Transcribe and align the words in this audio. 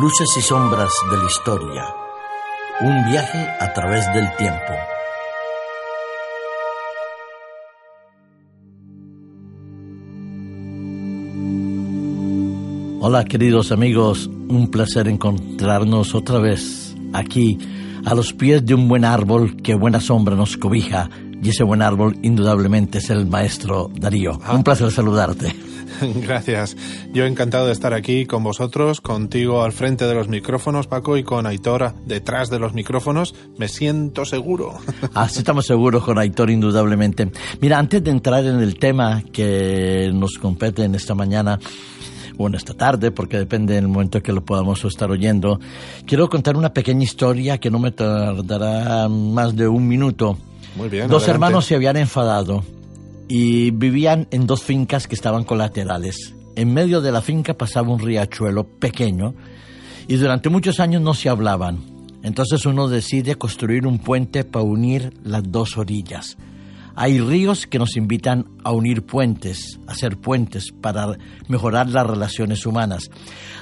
Luces 0.00 0.28
y 0.36 0.40
sombras 0.42 0.92
de 1.10 1.16
la 1.16 1.24
historia 1.24 1.84
Un 2.82 3.04
viaje 3.10 3.48
a 3.58 3.72
través 3.72 4.06
del 4.14 4.28
tiempo. 4.36 4.72
Hola 13.00 13.24
queridos 13.24 13.72
amigos, 13.72 14.28
un 14.28 14.70
placer 14.70 15.08
encontrarnos 15.08 16.14
otra 16.14 16.38
vez 16.38 16.94
aquí 17.12 17.58
a 18.04 18.14
los 18.14 18.32
pies 18.32 18.64
de 18.64 18.74
un 18.74 18.86
buen 18.86 19.04
árbol 19.04 19.56
que 19.56 19.74
buena 19.74 19.98
sombra 19.98 20.36
nos 20.36 20.56
cobija 20.56 21.10
y 21.42 21.50
ese 21.50 21.64
buen 21.64 21.82
árbol 21.82 22.18
indudablemente 22.22 22.98
es 22.98 23.10
el 23.10 23.26
maestro 23.26 23.90
Darío. 23.94 24.38
Un 24.52 24.64
placer 24.64 24.90
saludarte. 24.90 25.54
Gracias. 26.22 26.76
Yo 27.12 27.24
encantado 27.24 27.66
de 27.66 27.72
estar 27.72 27.92
aquí 27.94 28.26
con 28.26 28.42
vosotros, 28.42 29.00
contigo 29.00 29.62
al 29.62 29.72
frente 29.72 30.06
de 30.06 30.14
los 30.14 30.28
micrófonos, 30.28 30.86
Paco, 30.86 31.16
y 31.16 31.22
con 31.22 31.46
Aitor 31.46 31.94
detrás 32.06 32.50
de 32.50 32.58
los 32.58 32.74
micrófonos. 32.74 33.34
Me 33.56 33.68
siento 33.68 34.24
seguro. 34.24 34.74
Así 35.14 35.38
estamos 35.38 35.66
seguros 35.66 36.04
con 36.04 36.18
Aitor, 36.18 36.50
indudablemente. 36.50 37.30
Mira, 37.60 37.78
antes 37.78 38.02
de 38.02 38.10
entrar 38.10 38.44
en 38.44 38.60
el 38.60 38.78
tema 38.78 39.22
que 39.32 40.10
nos 40.14 40.38
compete 40.38 40.84
en 40.84 40.94
esta 40.94 41.14
mañana, 41.14 41.58
o 42.40 42.46
en 42.46 42.54
esta 42.54 42.72
tarde, 42.72 43.10
porque 43.10 43.36
depende 43.36 43.74
del 43.74 43.88
momento 43.88 44.22
que 44.22 44.32
lo 44.32 44.44
podamos 44.44 44.84
estar 44.84 45.10
oyendo, 45.10 45.58
quiero 46.06 46.28
contar 46.28 46.56
una 46.56 46.72
pequeña 46.72 47.02
historia 47.02 47.58
que 47.58 47.68
no 47.68 47.80
me 47.80 47.90
tardará 47.90 49.08
más 49.08 49.56
de 49.56 49.66
un 49.66 49.88
minuto. 49.88 50.38
Muy 50.78 50.88
bien. 50.88 51.08
Dos 51.08 51.26
hermanos 51.26 51.66
se 51.66 51.74
habían 51.74 51.96
enfadado 51.96 52.62
y 53.26 53.72
vivían 53.72 54.28
en 54.30 54.46
dos 54.46 54.62
fincas 54.62 55.08
que 55.08 55.16
estaban 55.16 55.42
colaterales. 55.42 56.34
En 56.54 56.72
medio 56.72 57.00
de 57.00 57.10
la 57.10 57.20
finca 57.20 57.54
pasaba 57.54 57.88
un 57.88 57.98
riachuelo 57.98 58.62
pequeño 58.62 59.34
y 60.06 60.14
durante 60.16 60.48
muchos 60.48 60.78
años 60.78 61.02
no 61.02 61.14
se 61.14 61.28
hablaban. 61.28 61.80
Entonces 62.22 62.64
uno 62.64 62.86
decide 62.86 63.34
construir 63.34 63.88
un 63.88 63.98
puente 63.98 64.44
para 64.44 64.64
unir 64.64 65.12
las 65.24 65.42
dos 65.50 65.76
orillas. 65.76 66.36
Hay 67.00 67.20
ríos 67.20 67.68
que 67.68 67.78
nos 67.78 67.96
invitan 67.96 68.46
a 68.64 68.72
unir 68.72 69.06
puentes, 69.06 69.78
a 69.86 69.92
hacer 69.92 70.16
puentes 70.16 70.72
para 70.72 71.16
mejorar 71.46 71.88
las 71.88 72.04
relaciones 72.04 72.66
humanas. 72.66 73.08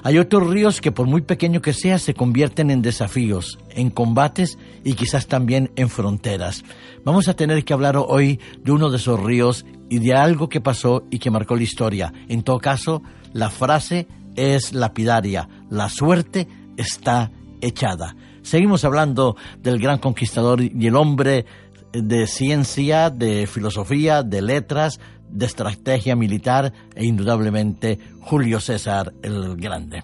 Hay 0.03 0.17
otros 0.17 0.49
ríos 0.49 0.81
que 0.81 0.91
por 0.91 1.07
muy 1.07 1.21
pequeño 1.21 1.61
que 1.61 1.75
sea 1.75 1.99
se 1.99 2.15
convierten 2.15 2.71
en 2.71 2.81
desafíos, 2.81 3.59
en 3.69 3.91
combates 3.91 4.57
y 4.85 4.95
quizás 4.95 5.27
también 5.27 5.71
en 5.77 5.91
fronteras. 5.91 6.65
Vamos 7.06 7.28
a 7.28 7.34
tener 7.34 7.65
que 7.65 7.72
hablar 7.72 7.97
hoy 7.97 8.41
de 8.65 8.72
uno 8.72 8.91
de 8.91 8.97
esos 8.97 9.22
ríos 9.22 9.65
y 9.89 10.00
de 10.00 10.12
algo 10.15 10.49
que 10.49 10.61
pasó 10.61 11.05
y 11.09 11.21
que 11.21 11.31
marcó 11.31 11.55
la 11.55 11.62
historia. 11.62 12.12
En 12.28 12.43
todo 12.43 12.59
caso, 12.59 13.00
la 13.33 13.49
frase 13.49 14.09
es 14.34 14.75
lapidaria. 14.75 15.49
La 15.71 15.89
suerte 15.89 16.49
está 16.77 17.31
echada. 17.61 18.16
Seguimos 18.43 18.84
hablando 18.84 19.37
del 19.62 19.78
gran 19.78 19.99
conquistador 19.99 20.61
y 20.61 20.84
el 20.84 20.97
hombre 20.97 21.47
de 21.93 22.27
ciencia, 22.27 23.09
de 23.09 23.47
filosofía, 23.47 24.25
de 24.25 24.43
letras, 24.43 24.99
de 25.31 25.47
estrategia 25.47 26.16
militar 26.16 26.72
e 26.97 27.06
indudablemente 27.06 28.00
Julio 28.19 28.59
César 28.59 29.15
el 29.22 29.55
Grande. 29.55 30.03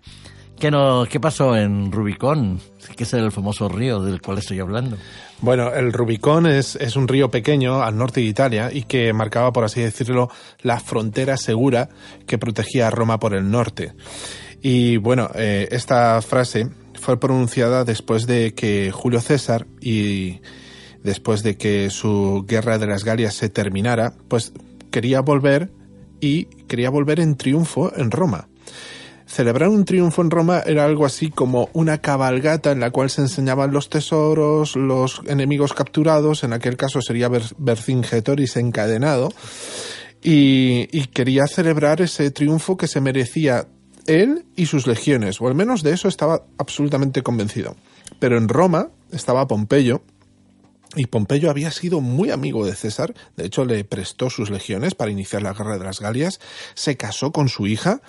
¿Qué, 0.62 0.70
no, 0.70 1.06
¿Qué 1.10 1.18
pasó 1.18 1.56
en 1.56 1.90
Rubicón? 1.90 2.60
Que 2.96 3.02
es 3.02 3.12
el 3.14 3.32
famoso 3.32 3.68
río 3.68 4.00
del 4.00 4.22
cual 4.22 4.38
estoy 4.38 4.60
hablando. 4.60 4.96
Bueno, 5.40 5.74
el 5.74 5.92
Rubicón 5.92 6.46
es, 6.46 6.76
es, 6.76 6.94
un 6.94 7.08
río 7.08 7.32
pequeño 7.32 7.82
al 7.82 7.98
norte 7.98 8.20
de 8.20 8.26
Italia 8.26 8.70
y 8.72 8.84
que 8.84 9.12
marcaba, 9.12 9.52
por 9.52 9.64
así 9.64 9.80
decirlo, 9.80 10.30
la 10.60 10.78
frontera 10.78 11.36
segura 11.36 11.88
que 12.28 12.38
protegía 12.38 12.86
a 12.86 12.90
Roma 12.92 13.18
por 13.18 13.34
el 13.34 13.50
norte. 13.50 13.94
Y 14.60 14.98
bueno, 14.98 15.30
eh, 15.34 15.66
esta 15.72 16.22
frase 16.22 16.68
fue 16.94 17.18
pronunciada 17.18 17.82
después 17.82 18.28
de 18.28 18.54
que 18.54 18.92
Julio 18.92 19.20
César 19.20 19.66
y 19.80 20.42
después 21.02 21.42
de 21.42 21.56
que 21.56 21.90
su 21.90 22.44
guerra 22.46 22.78
de 22.78 22.86
las 22.86 23.02
Galias 23.02 23.34
se 23.34 23.48
terminara, 23.48 24.14
pues 24.28 24.52
quería 24.92 25.22
volver 25.22 25.72
y 26.20 26.44
quería 26.68 26.88
volver 26.88 27.18
en 27.18 27.34
triunfo 27.34 27.92
en 27.96 28.12
Roma. 28.12 28.46
Celebrar 29.32 29.70
un 29.70 29.86
triunfo 29.86 30.20
en 30.20 30.30
Roma 30.30 30.62
era 30.66 30.84
algo 30.84 31.06
así 31.06 31.30
como 31.30 31.70
una 31.72 31.96
cabalgata 32.02 32.70
en 32.70 32.80
la 32.80 32.90
cual 32.90 33.08
se 33.08 33.22
enseñaban 33.22 33.72
los 33.72 33.88
tesoros, 33.88 34.76
los 34.76 35.22
enemigos 35.26 35.72
capturados, 35.72 36.44
en 36.44 36.52
aquel 36.52 36.76
caso 36.76 37.00
sería 37.00 37.30
Vercingetoris 37.56 38.58
encadenado, 38.58 39.30
y, 40.22 40.86
y 40.92 41.06
quería 41.06 41.46
celebrar 41.46 42.02
ese 42.02 42.30
triunfo 42.30 42.76
que 42.76 42.86
se 42.86 43.00
merecía 43.00 43.68
él 44.06 44.44
y 44.54 44.66
sus 44.66 44.86
legiones, 44.86 45.40
o 45.40 45.48
al 45.48 45.54
menos 45.54 45.82
de 45.82 45.94
eso 45.94 46.08
estaba 46.08 46.42
absolutamente 46.58 47.22
convencido. 47.22 47.74
Pero 48.18 48.36
en 48.36 48.50
Roma 48.50 48.90
estaba 49.12 49.46
Pompeyo, 49.46 50.02
y 50.94 51.06
Pompeyo 51.06 51.48
había 51.48 51.70
sido 51.70 52.02
muy 52.02 52.30
amigo 52.30 52.66
de 52.66 52.74
César, 52.74 53.14
de 53.38 53.46
hecho 53.46 53.64
le 53.64 53.82
prestó 53.84 54.28
sus 54.28 54.50
legiones 54.50 54.94
para 54.94 55.10
iniciar 55.10 55.40
la 55.40 55.54
guerra 55.54 55.78
de 55.78 55.84
las 55.84 56.00
Galias, 56.00 56.38
se 56.74 56.98
casó 56.98 57.32
con 57.32 57.48
su 57.48 57.66
hija. 57.66 58.02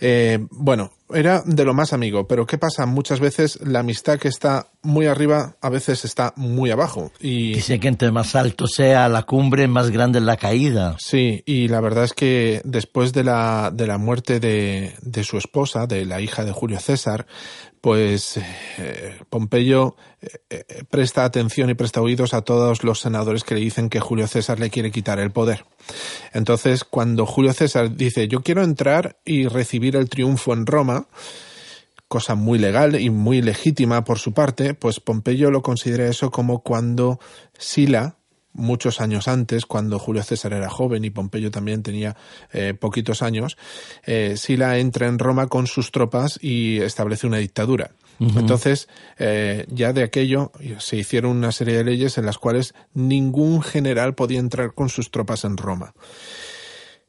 Eh, 0.00 0.38
bueno, 0.50 0.92
era 1.12 1.42
de 1.44 1.64
lo 1.64 1.74
más 1.74 1.92
amigo, 1.92 2.26
pero 2.26 2.46
¿qué 2.46 2.58
pasa? 2.58 2.86
Muchas 2.86 3.20
veces 3.20 3.58
la 3.62 3.80
amistad 3.80 4.18
que 4.18 4.28
está 4.28 4.68
muy 4.82 5.06
arriba 5.06 5.56
a 5.60 5.68
veces 5.68 6.04
está 6.04 6.32
muy 6.36 6.70
abajo. 6.70 7.12
Y 7.20 7.54
Dice 7.54 7.78
que 7.78 7.88
entre 7.88 8.10
más 8.10 8.34
alto 8.34 8.66
sea 8.66 9.08
la 9.08 9.24
cumbre, 9.24 9.68
más 9.68 9.90
grande 9.90 10.20
la 10.20 10.36
caída. 10.36 10.96
Sí, 10.98 11.42
y 11.46 11.68
la 11.68 11.80
verdad 11.80 12.04
es 12.04 12.12
que 12.12 12.60
después 12.64 13.12
de 13.12 13.24
la, 13.24 13.70
de 13.72 13.86
la 13.86 13.98
muerte 13.98 14.40
de, 14.40 14.94
de 15.02 15.24
su 15.24 15.36
esposa, 15.36 15.86
de 15.86 16.04
la 16.04 16.20
hija 16.20 16.44
de 16.44 16.52
Julio 16.52 16.80
César, 16.80 17.26
pues 17.80 18.38
eh, 18.78 19.18
Pompeyo 19.30 19.96
eh, 20.20 20.28
eh, 20.50 20.84
presta 20.90 21.24
atención 21.24 21.70
y 21.70 21.74
presta 21.74 22.02
oídos 22.02 22.34
a 22.34 22.42
todos 22.42 22.84
los 22.84 23.00
senadores 23.00 23.44
que 23.44 23.54
le 23.54 23.60
dicen 23.60 23.88
que 23.88 24.00
Julio 24.00 24.26
César 24.26 24.60
le 24.60 24.70
quiere 24.70 24.90
quitar 24.90 25.18
el 25.18 25.30
poder. 25.30 25.64
Entonces, 26.32 26.84
cuando 26.84 27.24
Julio 27.26 27.52
César 27.52 27.96
dice 27.96 28.28
yo 28.28 28.42
quiero 28.42 28.62
entrar 28.62 29.18
y 29.24 29.46
recibir 29.46 29.96
el 29.96 30.10
triunfo 30.10 30.52
en 30.52 30.66
Roma, 30.66 31.06
cosa 32.06 32.34
muy 32.34 32.58
legal 32.58 33.00
y 33.00 33.08
muy 33.08 33.40
legítima 33.40 34.04
por 34.04 34.18
su 34.18 34.34
parte, 34.34 34.74
pues 34.74 35.00
Pompeyo 35.00 35.50
lo 35.50 35.62
considera 35.62 36.06
eso 36.06 36.30
como 36.30 36.62
cuando 36.62 37.18
Sila, 37.56 38.16
muchos 38.52 39.00
años 39.00 39.28
antes, 39.28 39.66
cuando 39.66 39.98
Julio 39.98 40.22
César 40.22 40.52
era 40.52 40.68
joven 40.68 41.04
y 41.04 41.10
Pompeyo 41.10 41.50
también 41.50 41.82
tenía 41.82 42.16
eh, 42.52 42.74
poquitos 42.74 43.22
años, 43.22 43.56
eh, 44.04 44.34
Sila 44.36 44.78
entra 44.78 45.06
en 45.06 45.18
Roma 45.18 45.46
con 45.46 45.66
sus 45.66 45.92
tropas 45.92 46.38
y 46.42 46.78
establece 46.78 47.26
una 47.26 47.38
dictadura. 47.38 47.92
Entonces, 48.20 48.86
eh, 49.18 49.64
ya 49.70 49.94
de 49.94 50.02
aquello 50.02 50.52
se 50.78 50.96
hicieron 50.96 51.38
una 51.38 51.52
serie 51.52 51.78
de 51.78 51.84
leyes 51.84 52.18
en 52.18 52.26
las 52.26 52.36
cuales 52.36 52.74
ningún 52.92 53.62
general 53.62 54.14
podía 54.14 54.38
entrar 54.38 54.74
con 54.74 54.90
sus 54.90 55.10
tropas 55.10 55.44
en 55.44 55.56
Roma. 55.56 55.94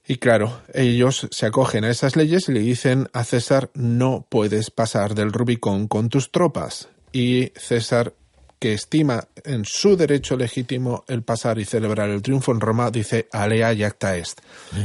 Y 0.07 0.17
claro, 0.17 0.61
ellos 0.73 1.27
se 1.31 1.45
acogen 1.45 1.83
a 1.83 1.89
esas 1.89 2.15
leyes 2.15 2.47
y 2.47 2.53
le 2.53 2.61
dicen 2.61 3.09
a 3.11 3.25
César 3.25 3.71
no 3.73 4.25
puedes 4.29 4.71
pasar 4.71 5.13
del 5.13 5.33
Rubicón 5.33 5.89
con 5.89 6.07
tus 6.07 6.31
tropas. 6.31 6.87
Y 7.11 7.51
César 7.55 8.13
que 8.61 8.73
estima 8.73 9.23
en 9.43 9.65
su 9.65 9.97
derecho 9.97 10.37
legítimo 10.37 11.03
el 11.07 11.23
pasar 11.23 11.57
y 11.57 11.65
celebrar 11.65 12.11
el 12.11 12.21
triunfo 12.21 12.51
en 12.51 12.61
Roma, 12.61 12.91
dice 12.91 13.27
alea 13.31 13.73
yacta 13.73 14.15
est. 14.15 14.39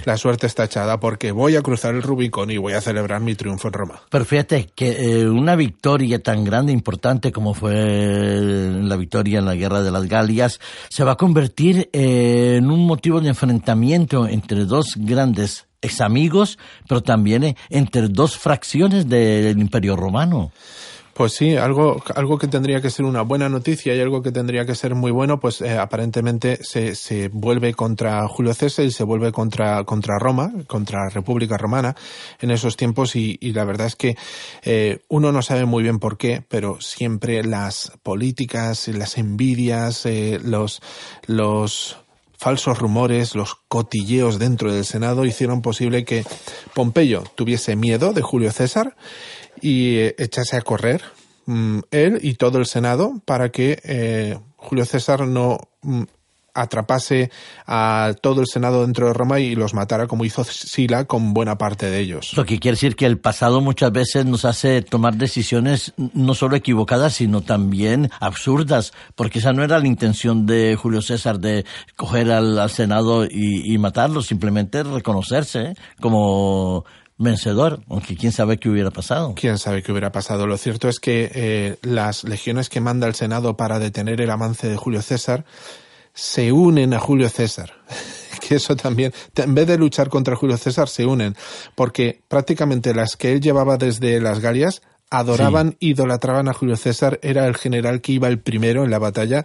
La 0.06 0.17
suerte 0.17 0.46
está 0.46 0.64
echada 0.64 0.99
porque 0.99 1.31
voy 1.31 1.56
a 1.56 1.62
cruzar 1.62 1.94
el 1.94 2.02
Rubicón 2.02 2.50
y 2.50 2.56
voy 2.56 2.73
a 2.73 2.81
celebrar 2.81 3.20
mi 3.20 3.34
triunfo 3.34 3.69
en 3.69 3.75
Roma. 3.75 4.00
Pero 4.08 4.25
fíjate 4.25 4.70
que 4.75 5.20
eh, 5.20 5.28
una 5.28 5.56
victoria 5.56 6.23
tan 6.23 6.43
grande, 6.43 6.73
importante 6.73 7.32
como 7.32 7.52
fue 7.52 7.75
la 7.75 8.96
victoria 8.96 9.40
en 9.40 9.44
la 9.44 9.55
Guerra 9.55 9.82
de 9.82 9.90
las 9.90 10.06
Galias, 10.06 10.58
se 10.88 11.05
va 11.05 11.12
a 11.12 11.17
convertir 11.17 11.90
eh, 11.93 12.55
en 12.56 12.70
un 12.70 12.87
motivo 12.87 13.20
de 13.20 13.28
enfrentamiento 13.28 14.26
entre 14.26 14.64
dos 14.64 14.94
grandes 14.96 15.67
ex 15.82 16.00
amigos, 16.00 16.58
pero 16.88 17.02
también 17.02 17.44
eh, 17.44 17.56
entre 17.69 18.08
dos 18.08 18.38
fracciones 18.38 19.06
del 19.06 19.58
Imperio 19.58 19.96
Romano. 19.96 20.50
Pues 21.16 21.32
sí, 21.32 21.56
algo, 21.56 22.02
algo 22.14 22.36
que 22.36 22.46
tendría 22.46 22.82
que 22.82 22.90
ser 22.90 23.06
una 23.06 23.22
buena 23.22 23.48
noticia 23.48 23.94
y 23.94 24.00
algo 24.00 24.20
que 24.20 24.32
tendría 24.32 24.66
que 24.66 24.74
ser 24.74 24.94
muy 24.94 25.10
bueno, 25.10 25.40
pues 25.40 25.62
eh, 25.62 25.78
aparentemente 25.78 26.62
se, 26.62 26.94
se 26.94 27.28
vuelve 27.28 27.72
contra 27.72 28.28
Julio 28.28 28.52
César 28.52 28.84
y 28.84 28.90
se 28.90 29.02
vuelve 29.02 29.32
contra, 29.32 29.82
contra 29.84 30.18
Roma, 30.18 30.52
contra 30.66 31.04
la 31.04 31.08
República 31.08 31.56
Romana 31.56 31.96
en 32.38 32.50
esos 32.50 32.76
tiempos 32.76 33.16
y, 33.16 33.38
y 33.40 33.54
la 33.54 33.64
verdad 33.64 33.86
es 33.86 33.96
que 33.96 34.14
eh, 34.62 34.98
uno 35.08 35.32
no 35.32 35.40
sabe 35.40 35.64
muy 35.64 35.82
bien 35.82 36.00
por 36.00 36.18
qué, 36.18 36.44
pero 36.46 36.82
siempre 36.82 37.42
las 37.42 37.92
políticas, 38.02 38.86
las 38.88 39.16
envidias, 39.16 40.04
eh, 40.04 40.38
los, 40.44 40.82
los 41.26 41.96
falsos 42.36 42.78
rumores, 42.78 43.34
los 43.34 43.54
cotilleos 43.68 44.38
dentro 44.38 44.70
del 44.70 44.84
Senado 44.84 45.24
hicieron 45.24 45.62
posible 45.62 46.04
que 46.04 46.24
Pompeyo 46.74 47.24
tuviese 47.34 47.74
miedo 47.74 48.12
de 48.12 48.20
Julio 48.20 48.52
César 48.52 48.96
y 49.60 49.96
eh, 49.96 50.14
echase 50.18 50.56
a 50.56 50.62
correr 50.62 51.02
mm, 51.46 51.80
él 51.90 52.18
y 52.22 52.34
todo 52.34 52.58
el 52.58 52.66
Senado 52.66 53.20
para 53.24 53.50
que 53.50 53.80
eh, 53.84 54.38
Julio 54.56 54.84
César 54.84 55.26
no 55.26 55.58
mm, 55.82 56.04
atrapase 56.56 57.30
a 57.66 58.14
todo 58.20 58.40
el 58.40 58.46
Senado 58.46 58.82
dentro 58.82 59.06
de 59.06 59.12
Roma 59.12 59.40
y 59.40 59.54
los 59.54 59.74
matara 59.74 60.06
como 60.06 60.24
hizo 60.24 60.42
Sila 60.44 61.04
con 61.04 61.34
buena 61.34 61.58
parte 61.58 61.86
de 61.86 62.00
ellos. 62.00 62.32
Lo 62.36 62.44
que 62.44 62.58
quiere 62.58 62.76
decir 62.76 62.96
que 62.96 63.06
el 63.06 63.18
pasado 63.18 63.60
muchas 63.60 63.92
veces 63.92 64.24
nos 64.24 64.44
hace 64.44 64.82
tomar 64.82 65.16
decisiones 65.16 65.92
no 65.96 66.34
solo 66.34 66.56
equivocadas, 66.56 67.14
sino 67.14 67.42
también 67.42 68.10
absurdas, 68.20 68.92
porque 69.14 69.38
esa 69.38 69.52
no 69.52 69.62
era 69.62 69.78
la 69.78 69.86
intención 69.86 70.46
de 70.46 70.76
Julio 70.76 71.02
César 71.02 71.38
de 71.38 71.64
coger 71.96 72.32
al, 72.32 72.56
Senado 72.70 73.24
y, 73.24 73.72
y, 73.72 73.78
matarlo, 73.78 74.22
simplemente 74.22 74.82
reconocerse 74.82 75.74
como 76.00 76.84
vencedor, 77.18 77.80
aunque 77.88 78.16
quién 78.16 78.32
sabe 78.32 78.58
qué 78.58 78.68
hubiera 78.68 78.90
pasado. 78.90 79.34
Quién 79.34 79.58
sabe 79.58 79.82
qué 79.82 79.92
hubiera 79.92 80.12
pasado. 80.12 80.46
Lo 80.46 80.58
cierto 80.58 80.88
es 80.88 80.98
que 80.98 81.30
eh, 81.34 81.76
las 81.82 82.24
legiones 82.24 82.68
que 82.68 82.80
manda 82.80 83.06
el 83.06 83.14
Senado 83.14 83.56
para 83.56 83.78
detener 83.78 84.20
el 84.20 84.30
avance 84.30 84.68
de 84.68 84.76
Julio 84.76 85.02
César 85.02 85.44
se 86.14 86.52
unen 86.52 86.94
a 86.94 86.98
Julio 86.98 87.28
César. 87.28 87.72
que 88.46 88.56
eso 88.56 88.76
también, 88.76 89.12
en 89.34 89.54
vez 89.54 89.66
de 89.66 89.78
luchar 89.78 90.08
contra 90.08 90.36
Julio 90.36 90.56
César, 90.56 90.88
se 90.88 91.06
unen, 91.06 91.36
porque 91.74 92.22
prácticamente 92.28 92.94
las 92.94 93.16
que 93.16 93.32
él 93.32 93.40
llevaba 93.40 93.76
desde 93.76 94.20
las 94.20 94.40
Galias 94.40 94.82
adoraban, 95.10 95.70
sí. 95.72 95.90
idolatraban 95.90 96.48
a 96.48 96.52
Julio 96.52 96.76
César, 96.76 97.20
era 97.22 97.46
el 97.46 97.56
general 97.56 98.00
que 98.00 98.12
iba 98.12 98.28
el 98.28 98.40
primero 98.40 98.84
en 98.84 98.90
la 98.90 98.98
batalla, 98.98 99.44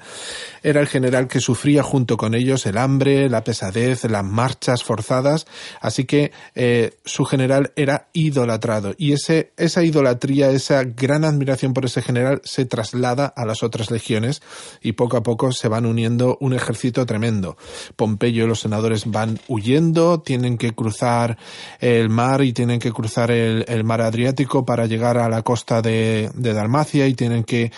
era 0.63 0.81
el 0.81 0.87
general 0.87 1.27
que 1.27 1.39
sufría 1.39 1.83
junto 1.83 2.17
con 2.17 2.33
ellos 2.33 2.65
el 2.65 2.77
hambre, 2.77 3.29
la 3.29 3.43
pesadez, 3.43 4.03
las 4.05 4.23
marchas 4.23 4.83
forzadas, 4.83 5.45
así 5.79 6.05
que 6.05 6.31
eh, 6.55 6.97
su 7.05 7.25
general 7.25 7.71
era 7.75 8.07
idolatrado 8.13 8.95
y 8.97 9.13
ese, 9.13 9.51
esa 9.57 9.83
idolatría, 9.83 10.49
esa 10.49 10.83
gran 10.83 11.25
admiración 11.25 11.73
por 11.73 11.85
ese 11.85 12.01
general 12.01 12.41
se 12.43 12.65
traslada 12.65 13.25
a 13.27 13.45
las 13.45 13.61
otras 13.61 13.91
legiones 13.91 14.41
y 14.81 14.93
poco 14.93 15.17
a 15.17 15.23
poco 15.23 15.51
se 15.51 15.67
van 15.67 15.85
uniendo 15.85 16.37
un 16.41 16.53
ejército 16.53 17.05
tremendo. 17.05 17.57
Pompeyo 17.95 18.45
y 18.45 18.47
los 18.47 18.61
senadores 18.61 19.05
van 19.05 19.39
huyendo, 19.47 20.21
tienen 20.21 20.57
que 20.57 20.73
cruzar 20.73 21.37
el 21.79 22.09
mar 22.09 22.43
y 22.43 22.53
tienen 22.53 22.79
que 22.79 22.91
cruzar 22.91 23.31
el, 23.31 23.65
el 23.67 23.83
mar 23.83 24.01
Adriático 24.01 24.65
para 24.65 24.87
llegar 24.87 25.17
a 25.17 25.29
la 25.29 25.43
costa 25.51 25.81
de, 25.81 26.29
de 26.33 26.53
Dalmacia 26.53 27.07
y 27.07 27.13
tienen 27.13 27.43
que 27.43 27.73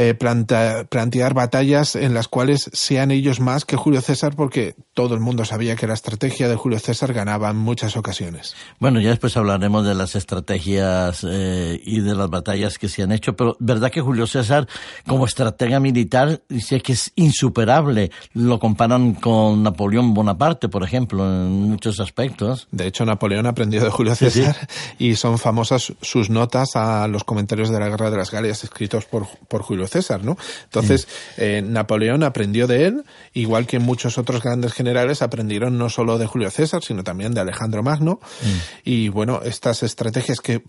eh, 0.00 0.14
planta, 0.14 0.86
plantear 0.88 1.34
batallas 1.34 1.96
en 1.96 2.14
las 2.14 2.28
cuales 2.28 2.70
sean 2.72 3.10
ellos 3.10 3.40
más 3.40 3.64
que 3.64 3.74
Julio 3.74 4.00
César 4.00 4.36
porque 4.36 4.76
todo 4.94 5.14
el 5.14 5.20
mundo 5.20 5.44
sabía 5.44 5.74
que 5.74 5.88
la 5.88 5.94
estrategia 5.94 6.48
de 6.48 6.54
Julio 6.54 6.78
César 6.78 7.12
ganaba 7.12 7.50
en 7.50 7.56
muchas 7.56 7.96
ocasiones. 7.96 8.54
Bueno, 8.78 9.00
ya 9.00 9.10
después 9.10 9.36
hablaremos 9.36 9.84
de 9.84 9.96
las 9.96 10.14
estrategias 10.14 11.26
eh, 11.28 11.80
y 11.84 11.98
de 11.98 12.14
las 12.14 12.30
batallas 12.30 12.78
que 12.78 12.88
se 12.88 13.02
han 13.02 13.10
hecho, 13.10 13.34
pero 13.34 13.56
verdad 13.58 13.90
que 13.90 14.00
Julio 14.00 14.28
César 14.28 14.68
como 15.04 15.24
estratega 15.24 15.80
militar 15.80 16.42
dice 16.48 16.80
que 16.80 16.92
es 16.92 17.10
insuperable. 17.16 18.12
Lo 18.34 18.60
comparan 18.60 19.14
con 19.14 19.64
Napoleón 19.64 20.14
Bonaparte, 20.14 20.68
por 20.68 20.84
ejemplo, 20.84 21.24
en 21.24 21.70
muchos 21.70 21.98
aspectos. 21.98 22.68
De 22.70 22.86
hecho, 22.86 23.04
Napoleón 23.04 23.46
aprendió 23.46 23.82
de 23.82 23.90
Julio 23.90 24.14
César 24.14 24.54
sí, 24.54 24.66
sí. 24.98 25.06
y 25.06 25.16
son 25.16 25.38
famosas 25.38 25.92
sus 26.02 26.30
notas 26.30 26.76
a 26.76 27.08
los 27.08 27.24
comentarios 27.24 27.70
de 27.70 27.80
la 27.80 27.88
Guerra 27.88 28.12
de 28.12 28.16
las 28.16 28.30
Galias 28.30 28.62
escritos 28.62 29.04
por, 29.04 29.26
por 29.48 29.62
Julio 29.62 29.87
César, 29.88 30.24
¿no? 30.24 30.36
Entonces, 30.64 31.08
eh, 31.36 31.62
Napoleón 31.64 32.22
aprendió 32.22 32.66
de 32.66 32.86
él, 32.86 33.04
igual 33.32 33.66
que 33.66 33.78
muchos 33.78 34.18
otros 34.18 34.42
grandes 34.42 34.72
generales 34.72 35.22
aprendieron 35.22 35.78
no 35.78 35.88
solo 35.88 36.18
de 36.18 36.26
Julio 36.26 36.50
César, 36.50 36.82
sino 36.82 37.04
también 37.04 37.34
de 37.34 37.40
Alejandro 37.40 37.82
Magno. 37.82 38.20
Mm. 38.42 38.46
Y 38.84 39.08
bueno, 39.08 39.40
estas 39.44 39.82
estrategias 39.82 40.40
que 40.40 40.62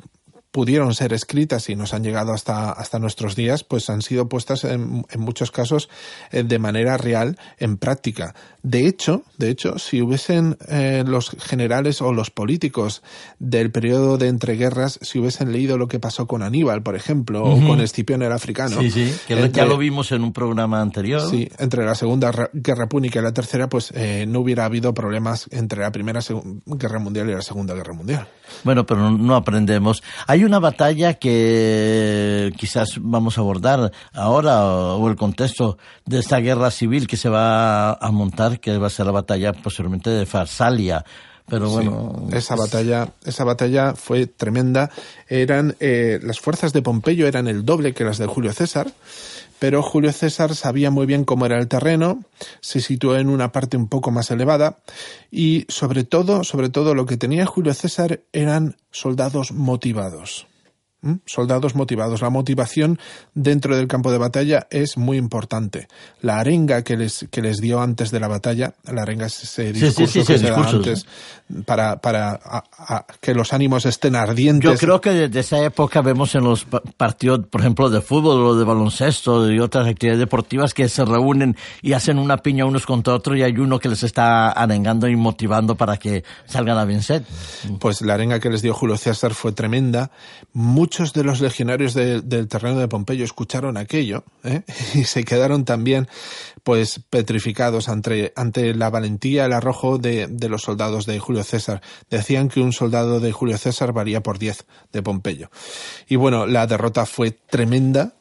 pudieron 0.52 0.96
ser 0.96 1.14
escritas 1.14 1.70
y 1.70 1.76
nos 1.76 1.94
han 1.94 2.04
llegado 2.04 2.34
hasta, 2.34 2.72
hasta 2.72 3.00
nuestros 3.00 3.36
días, 3.36 3.64
pues 3.64 3.90
han 3.90 4.02
sido 4.02 4.28
puestas 4.30 4.64
en, 4.64 5.06
en 5.10 5.20
muchos 5.20 5.52
casos 5.52 5.90
eh, 6.32 6.44
de 6.44 6.60
manera 6.60 6.98
real 6.98 7.38
en 7.58 7.78
práctica. 7.78 8.34
De 8.62 8.88
hecho, 8.88 9.24
de 9.38 9.50
hecho, 9.50 9.80
si 9.80 10.02
hubiesen 10.02 10.58
eh, 10.68 11.04
los 11.08 11.30
generales 11.30 12.02
o 12.02 12.12
los 12.12 12.30
políticos 12.30 13.02
del 13.40 13.72
periodo 13.72 14.18
de 14.18 14.28
entreguerras, 14.28 15.00
si 15.02 15.20
hubiesen 15.20 15.52
leído 15.52 15.78
lo 15.78 15.88
que 15.88 16.00
pasó 16.00 16.28
con 16.28 16.44
Aníbal, 16.44 16.84
por 16.84 16.96
ejemplo, 16.96 17.44
uh 17.44 17.56
-huh. 17.56 17.64
o 17.64 17.68
con 17.68 17.82
Escipión 17.82 18.22
el 18.22 18.32
africano. 18.32 18.82
Sí, 18.82 18.92
sí, 18.92 19.16
que 19.28 19.34
entre, 19.34 19.52
ya 19.52 19.66
lo 19.66 19.78
vimos 19.78 20.12
en 20.12 20.24
un 20.24 20.34
programa 20.34 20.82
anterior. 20.82 21.22
Sí, 21.30 21.50
entre 21.58 21.86
la 21.86 21.96
Segunda 21.96 22.32
Guerra 22.54 22.90
Púnica 22.90 23.20
y 23.20 23.24
la 23.24 23.34
Tercera, 23.34 23.70
pues 23.70 23.92
eh, 23.96 24.26
no 24.28 24.42
hubiera 24.42 24.66
habido 24.66 24.94
problemas 24.94 25.48
entre 25.52 25.82
la 25.82 25.92
Primera 25.92 26.20
Guerra 26.66 27.00
Mundial 27.00 27.30
y 27.30 27.34
la 27.34 27.42
Segunda 27.42 27.74
Guerra 27.74 27.94
Mundial. 27.94 28.28
Bueno, 28.64 28.86
pero 28.86 29.12
no 29.12 29.36
aprendemos. 29.36 30.04
Hay 30.28 30.44
una 30.44 30.60
batalla 30.60 31.14
que 31.14 32.52
quizás 32.58 32.98
vamos 33.00 33.38
a 33.38 33.42
abordar 33.42 33.92
ahora 34.14 34.66
o 34.66 35.08
el 35.08 35.16
contexto 35.16 35.78
de 36.06 36.20
esta 36.20 36.40
guerra 36.40 36.72
civil 36.72 37.08
que 37.08 37.18
se 37.18 37.30
va 37.30 37.94
a 37.94 38.12
montar, 38.12 38.49
que 38.58 38.78
va 38.78 38.88
a 38.88 38.90
ser 38.90 39.06
la 39.06 39.12
batalla 39.12 39.54
posiblemente 39.54 40.10
de 40.10 40.26
Farsalia. 40.26 41.06
Pero 41.48 41.70
bueno, 41.70 42.28
sí, 42.30 42.38
esa 42.38 42.56
batalla, 42.56 43.10
esa 43.26 43.44
batalla 43.44 43.96
fue 43.96 44.28
tremenda. 44.28 44.92
Eran 45.28 45.76
eh, 45.80 46.20
las 46.22 46.40
fuerzas 46.40 46.74
de 46.74 46.82
Pompeyo 46.82 47.28
eran 47.28 47.48
el 47.48 47.66
doble 47.66 47.94
que 47.94 48.04
las 48.04 48.20
de 48.20 48.28
Julio 48.28 48.54
César 48.54 48.92
pero 49.60 49.84
Julio 49.84 50.12
César 50.14 50.56
sabía 50.56 50.90
muy 50.90 51.06
bien 51.06 51.26
cómo 51.26 51.46
era 51.46 51.60
el 51.60 51.68
terreno, 51.68 52.24
se 52.62 52.80
situó 52.80 53.18
en 53.18 53.30
una 53.30 53.52
parte 53.52 53.78
un 53.78 53.88
poco 53.88 54.10
más 54.10 54.32
elevada 54.32 54.78
y 55.30 55.66
sobre 55.68 56.06
todo, 56.06 56.44
sobre 56.46 56.70
todo 56.70 56.96
lo 56.96 57.06
que 57.06 57.18
tenía 57.18 57.46
Julio 57.46 57.74
César 57.74 58.22
eran 58.32 58.78
soldados 58.92 59.52
motivados. 59.52 60.48
Soldados 61.26 61.76
motivados. 61.76 62.22
La 62.22 62.30
motivación 62.30 63.00
dentro 63.34 63.76
del 63.78 63.88
campo 63.88 64.12
de 64.12 64.18
batalla 64.18 64.68
es 64.70 64.98
muy 64.98 65.18
importante. 65.18 65.88
La 66.22 66.40
arenga 66.40 66.84
que 66.84 66.98
les, 66.98 67.28
que 67.32 67.42
les 67.42 67.58
dio 67.58 67.82
antes 67.82 68.12
de 68.12 68.20
la 68.20 68.28
batalla, 68.28 68.74
la 68.84 69.04
arenga 69.04 69.28
es 69.28 69.44
ese 69.44 69.72
discurso 69.72 70.00
sí, 70.00 70.08
sí, 70.08 70.22
sí, 70.22 70.28
que 70.34 70.40
se 70.40 70.50
da 70.50 70.58
antes 70.58 71.06
para, 71.66 72.02
para 72.02 72.40
a, 72.44 72.64
a, 72.78 73.06
que 73.22 73.34
los 73.34 73.54
ánimos 73.54 73.86
estén 73.86 74.16
ardientes. 74.16 74.70
Yo 74.70 74.78
creo 74.78 75.02
que 75.02 75.12
desde 75.12 75.40
esa 75.40 75.64
época 75.64 76.02
vemos 76.02 76.36
en 76.36 76.44
los 76.44 76.66
partidos, 76.98 77.46
por 77.50 77.62
ejemplo, 77.62 77.90
de 77.90 78.02
fútbol 78.02 78.42
o 78.46 78.56
de 78.56 78.66
baloncesto 78.66 79.52
y 79.52 79.60
otras 79.60 79.88
actividades 79.88 80.20
deportivas 80.20 80.74
que 80.74 80.90
se 80.90 81.06
reúnen 81.06 81.56
y 81.82 81.94
hacen 81.94 82.20
una 82.20 82.38
piña 82.38 82.66
unos 82.66 82.86
contra 82.86 83.14
otros 83.14 83.38
y 83.38 83.44
hay 83.44 83.54
uno 83.54 83.80
que 83.80 83.90
les 83.90 84.04
está 84.04 84.52
arengando 84.52 85.08
y 85.08 85.16
motivando 85.16 85.76
para 85.76 85.98
que 85.98 86.24
salgan 86.46 86.78
a 86.78 86.86
vencer. 86.86 87.24
Pues 87.80 88.02
la 88.02 88.16
arenga 88.16 88.40
que 88.40 88.50
les 88.50 88.62
dio 88.62 88.74
Julio 88.74 88.98
César 88.98 89.34
fue 89.34 89.52
tremenda. 89.52 90.12
Mucho 90.54 90.89
muchos 90.90 91.14
de 91.14 91.24
los 91.24 91.40
legionarios 91.40 91.94
de, 91.94 92.22
del 92.22 92.48
terreno 92.48 92.80
de 92.80 92.88
Pompeyo 92.88 93.24
escucharon 93.24 93.78
aquello 93.78 94.24
¿eh? 94.44 94.64
y 94.96 95.04
se 95.04 95.24
quedaron 95.24 95.64
también 95.64 96.08
pues 96.64 97.00
petrificados 97.12 97.90
ante, 97.90 98.34
ante 98.36 98.74
la 98.74 98.90
valentía, 98.90 99.46
el 99.46 99.54
arrojo 99.54 100.00
de, 100.00 100.26
de, 100.26 100.50
los 100.50 100.64
soldados 100.64 101.06
de 101.06 101.20
Julio 101.20 101.44
César. 101.44 101.84
Decían 102.10 102.50
que 102.50 102.62
un 102.62 102.74
soldado 102.74 103.20
de 103.20 103.32
Julio 103.32 103.60
César 103.60 103.94
varía 103.94 104.24
por 104.24 104.40
10 104.40 104.66
de 104.92 105.04
Pompeyo. 105.04 105.52
Y 106.08 106.16
bueno, 106.16 106.48
la 106.48 106.66
derrota 106.66 107.06
fue 107.06 107.30
tremenda. 107.30 108.16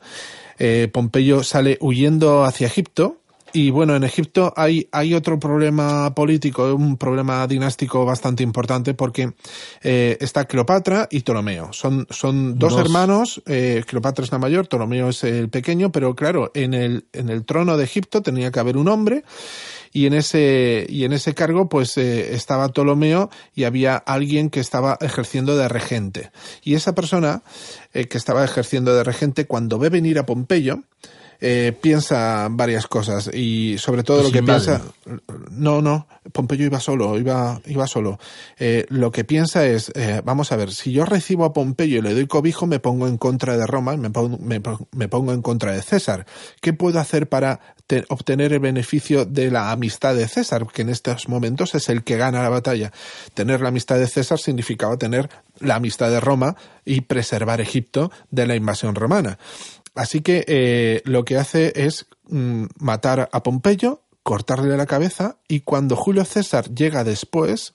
Eh, 0.59 0.91
Pompeyo 0.93 1.45
sale 1.45 1.79
huyendo 1.81 2.45
hacia 2.45 2.67
Egipto 2.67 3.23
y 3.53 3.71
bueno, 3.71 3.97
en 3.97 4.05
Egipto 4.05 4.53
hay, 4.57 4.89
hay 4.93 5.15
otro 5.15 5.39
problema 5.39 6.15
político, 6.15 6.75
un 6.75 6.97
problema 6.97 7.47
dinástico 7.47 8.05
bastante 8.05 8.43
importante 8.43 8.95
porque 8.95 9.33
eh, 9.83 10.17
está 10.21 10.45
Cleopatra 10.45 11.09
y 11.11 11.21
Ptolomeo. 11.21 11.73
Son, 11.73 12.07
son 12.11 12.59
dos, 12.59 12.77
hermanos, 12.77 13.43
eh, 13.47 13.85
Cleopatra 13.87 14.25
es 14.25 14.33
la 14.33 14.39
mayor, 14.39 14.69
Ptolomeo 14.69 15.09
es 15.09 15.25
el 15.25 15.49
pequeño, 15.49 15.91
pero 15.91 16.15
claro, 16.15 16.51
en 16.55 16.75
el, 16.75 17.07
en 17.13 17.31
el 17.31 17.45
trono 17.45 17.77
de 17.77 17.85
Egipto 17.85 18.23
tenía 18.23 18.51
que 18.51 18.61
haber 18.61 18.77
un 18.77 18.89
hombre 18.89 19.25
y 19.93 20.07
en 20.07 20.15
ese, 20.15 20.87
y 20.89 21.05
en 21.05 21.13
ese 21.13 21.35
cargo 21.35 21.69
pues 21.69 21.97
eh, 21.97 22.35
estaba 22.35 22.69
Ptolomeo 22.69 23.31
y 23.55 23.65
había 23.65 23.97
alguien 23.97 24.51
que 24.51 24.61
estaba 24.61 24.99
ejerciendo 25.01 25.57
de 25.57 25.69
regente. 25.69 26.31
Y 26.63 26.75
esa 26.75 26.95
persona 26.95 27.43
eh, 27.93 28.07
que 28.07 28.19
estaba 28.19 28.45
ejerciendo 28.45 28.95
de 28.95 29.05
regente 29.05 29.47
cuando 29.47 29.79
ve 29.79 29.89
venir 29.89 30.19
a 30.19 30.27
Pompeyo, 30.27 30.83
eh, 31.41 31.73
piensa 31.81 32.49
varias 32.51 32.89
cosas 32.89 33.31
y 33.33 33.79
sobre 33.79 34.03
todo 34.03 34.25
lo 34.25 34.33
que 34.33 34.43
piensa 34.43 34.83
no 35.53 35.81
no 35.81 36.09
Pompeyo 36.33 36.67
iba 36.67 36.81
solo 36.81 37.17
iba 37.17 37.61
iba 37.67 37.87
solo. 37.87 38.19
Eh, 38.59 38.87
lo 38.89 39.13
que 39.13 39.25
piensa 39.25 39.65
es 39.65 39.93
eh, 39.95 40.21
vamos 40.25 40.51
a 40.51 40.57
ver 40.57 40.73
si 40.73 40.91
yo 40.91 41.05
recibo 41.05 41.45
a 41.45 41.53
Pompeyo 41.53 41.99
y 41.99 42.03
le 42.03 42.15
doy 42.15 42.27
cobijo 42.27 42.67
me 42.67 42.81
pongo 42.81 43.07
en 43.07 43.19
contra 43.19 43.57
de 43.57 43.67
Roma 43.67 43.97
me 43.97 44.11
pongo, 44.11 44.39
me, 44.39 45.09
pongo 45.09 45.33
en 45.33 45.43
contra 45.43 45.73
de 45.73 45.83
César. 45.83 46.27
Qué 46.61 46.73
puedo 46.73 46.99
hacer 46.99 47.29
para 47.29 47.61
obtener 48.09 48.53
el 48.53 48.59
beneficio 48.59 49.25
de 49.25 49.51
la 49.51 49.71
amistad 49.71 50.15
de 50.15 50.29
César 50.29 50.67
que 50.67 50.83
en 50.83 50.91
estos 50.91 51.29
momentos 51.29 51.75
es 51.75 51.89
el 51.89 52.03
que 52.03 52.17
gana 52.17 52.43
la 52.43 52.49
batalla. 52.49 52.93
Tener 53.35 53.61
la 53.61 53.69
amistad 53.69 53.97
de 53.99 54.09
César 54.09 54.39
significaba 54.39 54.97
tener 54.97 55.31
la 55.61 55.77
amistad 55.77 56.11
de 56.11 56.21
Roma 56.21 56.57
y 56.85 57.03
preservar 57.03 57.61
Egipto 57.61 58.11
de 58.31 58.47
la 58.47 58.57
invasión 58.57 58.95
romana 58.95 59.39
Así 59.99 60.21
que 60.21 60.45
eh, 60.47 61.03
lo 61.07 61.25
que 61.25 61.39
hace 61.39 61.73
es 61.75 62.07
mm, 62.29 62.67
matar 62.79 63.29
a 63.33 63.43
Pompeyo, 63.43 64.05
cortarle 64.23 64.77
la 64.77 64.87
cabeza 64.87 65.39
y 65.49 65.63
cuando 65.63 65.97
Julio 65.97 66.25
César 66.25 66.73
llega 66.73 67.03
después, 67.03 67.75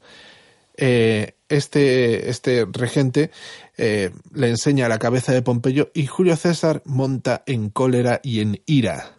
eh, 0.77 1.35
este, 1.49 2.29
este 2.29 2.65
regente 2.71 3.29
eh, 3.75 4.11
le 4.31 4.47
enseña 4.47 4.87
la 4.87 4.99
cabeza 4.99 5.33
de 5.33 5.41
Pompeyo 5.41 5.91
y 5.93 6.05
Julio 6.05 6.37
César 6.37 6.81
monta 6.85 7.43
en 7.45 7.69
cólera 7.69 8.21
y 8.23 8.39
en 8.39 8.61
ira. 8.67 9.17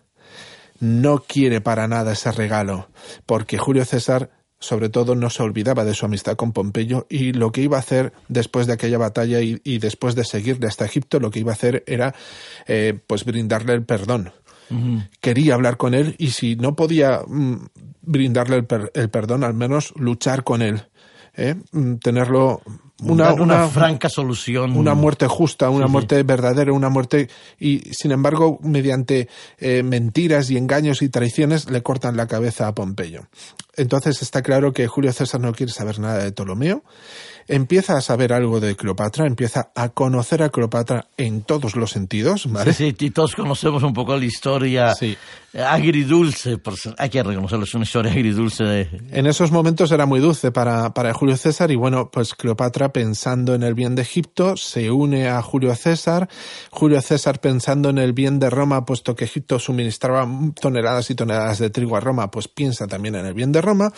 No 0.81 1.25
quiere 1.25 1.61
para 1.61 1.87
nada 1.87 2.15
ese 2.15 2.33
regalo, 2.33 2.89
porque 3.27 3.59
Julio 3.59 3.85
César 3.85 4.31
sobre 4.65 4.89
todo 4.89 5.15
no 5.15 5.29
se 5.29 5.43
olvidaba 5.43 5.85
de 5.85 5.93
su 5.93 6.07
amistad 6.07 6.37
con 6.37 6.53
Pompeyo 6.53 7.07
y 7.11 7.33
lo 7.33 7.53
que 7.53 7.61
iba 7.61 7.77
a 7.77 7.81
hacer 7.81 8.15
después 8.29 8.67
de 8.67 8.73
aquella 8.73 8.97
batalla 8.97 9.41
y, 9.41 9.79
después 9.79 10.15
de 10.15 10.25
seguirle 10.25 10.67
hasta 10.67 10.87
Egipto, 10.87 11.21
lo 11.21 11.31
que 11.31 11.41
iba 11.41 11.53
a 11.53 11.55
hacer 11.55 11.85
era 11.87 12.15
eh, 12.67 12.99
pues 13.07 13.25
brindarle 13.25 13.75
el 13.75 13.85
perdón. 13.85 14.33
Quería 15.21 15.55
hablar 15.55 15.77
con 15.77 15.95
él 15.95 16.17
y 16.19 16.31
si 16.31 16.57
no 16.57 16.75
podía 16.75 17.21
mm, 17.27 17.67
brindarle 18.03 18.65
el, 18.95 19.11
perdón, 19.11 19.45
al 19.45 19.55
menos 19.55 19.93
luchar 19.97 20.43
con 20.43 20.63
él. 20.63 20.83
¿Eh? 21.37 21.57
Mm, 21.73 21.97
tenerlo 21.97 22.61
una, 23.03 23.69
franca 23.69 24.09
solución. 24.09 24.77
Una 24.77 24.95
muerte 24.95 25.27
justa, 25.27 25.69
una 25.69 25.87
muerte 25.87 26.23
verdadera, 26.23 26.73
una 26.73 26.89
muerte. 26.89 27.29
Y 27.59 27.81
sin 27.93 28.13
embargo, 28.13 28.59
mediante 28.63 29.29
eh, 29.59 29.83
mentiras 29.83 30.51
y 30.51 30.57
engaños 30.57 31.03
y 31.03 31.09
traiciones, 31.09 31.69
le 31.71 31.83
cortan 31.83 32.17
la 32.17 32.27
cabeza 32.27 32.69
a 32.69 32.75
Pompeyo. 32.75 33.27
Entonces 33.77 34.23
está 34.23 34.43
claro 34.43 34.73
que 34.73 34.87
Julio 34.87 35.13
César 35.13 35.41
no 35.41 35.53
quiere 35.53 35.73
saber 35.73 35.99
nada 35.99 36.23
de 36.23 36.33
Ptolomeo 36.33 36.85
empieza 37.49 37.97
a 37.97 38.01
saber 38.01 38.33
algo 38.33 38.61
de 38.61 38.77
Cleopatra, 38.77 39.27
empieza 39.27 39.71
a 39.75 39.91
conocer 39.91 40.43
a 40.43 40.51
Cleopatra 40.51 41.07
en 41.17 41.43
todos 41.43 41.77
los 41.77 41.91
sentidos, 41.91 42.51
¿vale? 42.51 42.73
Sí, 42.73 42.95
sí, 42.99 43.11
todos 43.11 43.35
conocemos 43.35 43.83
un 43.83 43.93
poco 43.93 44.17
la 44.17 44.25
historia 44.25 44.95
sí. 44.95 45.17
agridulce, 45.55 46.59
hay 46.99 47.11
que 47.11 47.23
reconocerlo, 47.23 47.65
es 47.65 47.75
una 47.75 47.85
historia 47.85 48.13
agridulce. 48.13 48.89
En 49.11 49.27
esos 49.27 49.51
momentos 49.51 49.93
era 49.93 50.07
muy 50.07 50.21
dulce 50.21 50.53
para, 50.53 50.95
para 50.95 51.13
Julio 51.13 51.37
César 51.37 51.71
y 51.71 51.77
bueno, 51.77 52.11
pues 52.11 52.35
Cleopatra 52.35 52.91
pensando 52.91 53.55
en 53.55 53.63
el 53.63 53.75
bien 53.75 53.95
de 53.95 54.03
Egipto 54.03 54.57
se 54.57 54.91
une 54.91 55.29
a 55.29 55.43
Julio 55.43 55.75
César, 55.75 56.29
Julio 56.71 57.01
César 57.01 57.41
pensando 57.41 57.91
en 57.91 57.99
el 57.99 58.13
bien 58.13 58.39
de 58.39 58.51
Roma, 58.51 58.85
puesto 58.85 59.15
que 59.15 59.25
Egipto 59.25 59.59
suministraba 59.59 60.29
toneladas 60.61 61.11
y 61.11 61.15
toneladas 61.15 61.59
de 61.59 61.71
trigo 61.71 61.97
a 61.97 62.01
Roma, 62.01 62.31
pues 62.31 62.49
piensa 62.49 62.87
también 62.87 63.15
en 63.15 63.27
el 63.27 63.35
bien 63.35 63.53
de 63.53 63.61
Roma, 63.61 63.93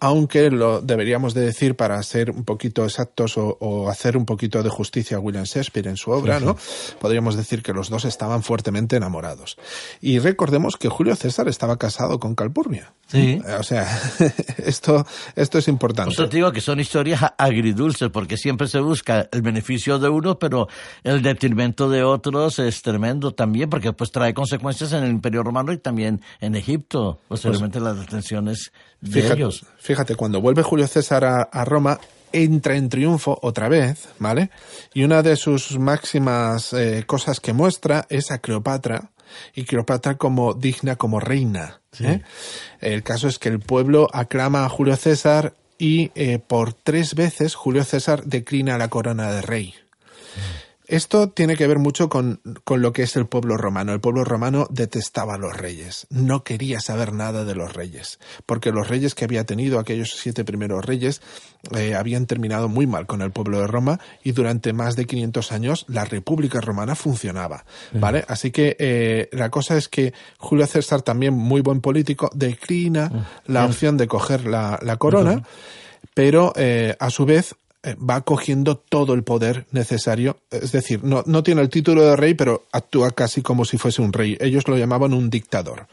aunque 0.00 0.50
lo 0.50 0.80
deberíamos 0.80 1.32
de 1.32 1.42
decir 1.42 1.76
para 1.76 2.02
ser 2.02 2.30
un 2.30 2.44
poquito 2.44 2.88
exactos 2.92 3.34
o, 3.36 3.88
hacer 3.88 4.16
un 4.16 4.24
poquito 4.24 4.62
de 4.62 4.68
justicia 4.68 5.16
a 5.16 5.20
William 5.20 5.44
Shakespeare 5.44 5.88
en 5.88 5.96
su 5.96 6.10
obra, 6.10 6.40
¿no? 6.40 6.56
Podríamos 7.00 7.36
decir 7.36 7.62
que 7.62 7.72
los 7.72 7.88
dos 7.88 8.04
estaban 8.04 8.42
fuertemente 8.42 8.96
enamorados. 8.96 9.56
Y 10.00 10.18
recordemos 10.18 10.76
que 10.76 10.88
Julio 10.88 11.16
César 11.16 11.48
estaba 11.48 11.76
casado 11.78 12.18
con 12.18 12.34
Calpurnia. 12.34 12.92
Sí. 13.06 13.40
Eh, 13.46 13.54
o 13.58 13.62
sea, 13.62 13.86
esto, 14.64 15.06
esto 15.36 15.58
es 15.58 15.68
importante. 15.68 16.14
Por 16.14 16.28
te 16.28 16.36
digo 16.36 16.52
que 16.52 16.60
son 16.60 16.80
historias 16.80 17.20
agridulces, 17.36 18.10
porque 18.10 18.36
siempre 18.36 18.68
se 18.68 18.80
busca 18.80 19.28
el 19.32 19.42
beneficio 19.42 19.98
de 19.98 20.08
uno, 20.08 20.38
pero 20.38 20.68
el 21.02 21.22
detrimento 21.22 21.88
de 21.88 22.02
otros 22.02 22.58
es 22.58 22.82
tremendo 22.82 23.32
también, 23.32 23.68
porque 23.68 23.92
pues 23.92 24.10
trae 24.10 24.34
consecuencias 24.34 24.92
en 24.92 25.04
el 25.04 25.10
Imperio 25.10 25.42
Romano 25.42 25.72
y 25.72 25.78
también 25.78 26.20
en 26.40 26.54
Egipto, 26.54 27.18
posiblemente 27.28 27.78
pues, 27.78 27.94
las 27.94 28.00
detenciones 28.00 28.72
fíjate, 29.02 29.48
Fíjate, 29.78 30.14
cuando 30.16 30.40
vuelve 30.40 30.62
Julio 30.62 30.86
César 30.86 31.24
a, 31.24 31.64
Roma, 31.64 31.98
entra 32.32 32.76
en 32.76 32.88
triunfo 32.88 33.38
otra 33.42 33.68
vez, 33.68 34.08
¿vale? 34.18 34.50
Y 34.94 35.04
una 35.04 35.22
de 35.22 35.36
sus 35.36 35.78
máximas 35.78 36.72
eh, 36.72 37.04
cosas 37.06 37.40
que 37.40 37.52
muestra 37.52 38.06
es 38.08 38.30
a 38.30 38.38
Cleopatra, 38.38 39.12
y 39.54 39.64
Cleopatra 39.64 40.16
como 40.16 40.54
digna 40.54 40.96
como 40.96 41.20
reina. 41.20 41.80
¿eh? 42.00 42.22
El 42.80 43.02
caso 43.02 43.28
es 43.28 43.38
que 43.38 43.48
el 43.48 43.60
pueblo 43.60 44.08
aclama 44.12 44.64
a 44.64 44.68
Julio 44.68 44.96
César 44.96 45.54
y 45.78 46.10
eh, 46.14 46.38
por 46.38 46.72
tres 46.72 47.14
veces 47.14 47.54
Julio 47.54 47.84
César 47.84 48.24
declina 48.24 48.78
la 48.78 48.88
corona 48.88 49.32
de 49.32 49.42
rey. 49.42 49.74
Esto 50.92 51.30
tiene 51.30 51.56
que 51.56 51.66
ver 51.66 51.78
mucho 51.78 52.10
con, 52.10 52.42
con, 52.64 52.82
lo 52.82 52.92
que 52.92 53.04
es 53.04 53.16
el 53.16 53.24
pueblo 53.24 53.56
romano. 53.56 53.94
El 53.94 54.00
pueblo 54.00 54.24
romano 54.24 54.66
detestaba 54.68 55.36
a 55.36 55.38
los 55.38 55.56
reyes, 55.56 56.06
no 56.10 56.44
quería 56.44 56.80
saber 56.80 57.14
nada 57.14 57.46
de 57.46 57.54
los 57.54 57.72
reyes, 57.72 58.18
porque 58.44 58.72
los 58.72 58.88
reyes 58.88 59.14
que 59.14 59.24
había 59.24 59.46
tenido, 59.46 59.78
aquellos 59.78 60.10
siete 60.10 60.44
primeros 60.44 60.84
reyes, 60.84 61.22
eh, 61.74 61.94
habían 61.94 62.26
terminado 62.26 62.68
muy 62.68 62.86
mal 62.86 63.06
con 63.06 63.22
el 63.22 63.30
pueblo 63.30 63.60
de 63.60 63.68
Roma 63.68 64.00
y 64.22 64.32
durante 64.32 64.74
más 64.74 64.94
de 64.94 65.06
500 65.06 65.52
años 65.52 65.86
la 65.88 66.04
República 66.04 66.60
Romana 66.60 66.94
funcionaba, 66.94 67.64
¿vale? 67.94 68.26
Así 68.28 68.50
que 68.50 68.76
eh, 68.78 69.30
la 69.32 69.48
cosa 69.48 69.78
es 69.78 69.88
que 69.88 70.12
Julio 70.36 70.66
César, 70.66 71.00
también 71.00 71.32
muy 71.32 71.62
buen 71.62 71.80
político, 71.80 72.30
declina 72.34 73.26
la 73.46 73.64
opción 73.64 73.96
de 73.96 74.08
coger 74.08 74.44
la, 74.44 74.78
la 74.82 74.98
corona, 74.98 75.42
pero 76.14 76.52
eh, 76.56 76.96
a 76.98 77.10
su 77.10 77.24
vez 77.24 77.54
va 77.84 78.20
cogiendo 78.20 78.76
todo 78.76 79.14
el 79.14 79.24
poder 79.24 79.66
necesario. 79.72 80.38
Es 80.50 80.72
decir, 80.72 81.02
no, 81.02 81.22
no 81.26 81.42
tiene 81.42 81.62
el 81.62 81.68
título 81.68 82.02
de 82.02 82.16
rey, 82.16 82.34
pero 82.34 82.66
actúa 82.72 83.10
casi 83.10 83.42
como 83.42 83.64
si 83.64 83.76
fuese 83.76 84.02
un 84.02 84.12
rey. 84.12 84.36
Ellos 84.40 84.68
lo 84.68 84.76
llamaban 84.76 85.12
un 85.12 85.30
dictador. 85.30 85.86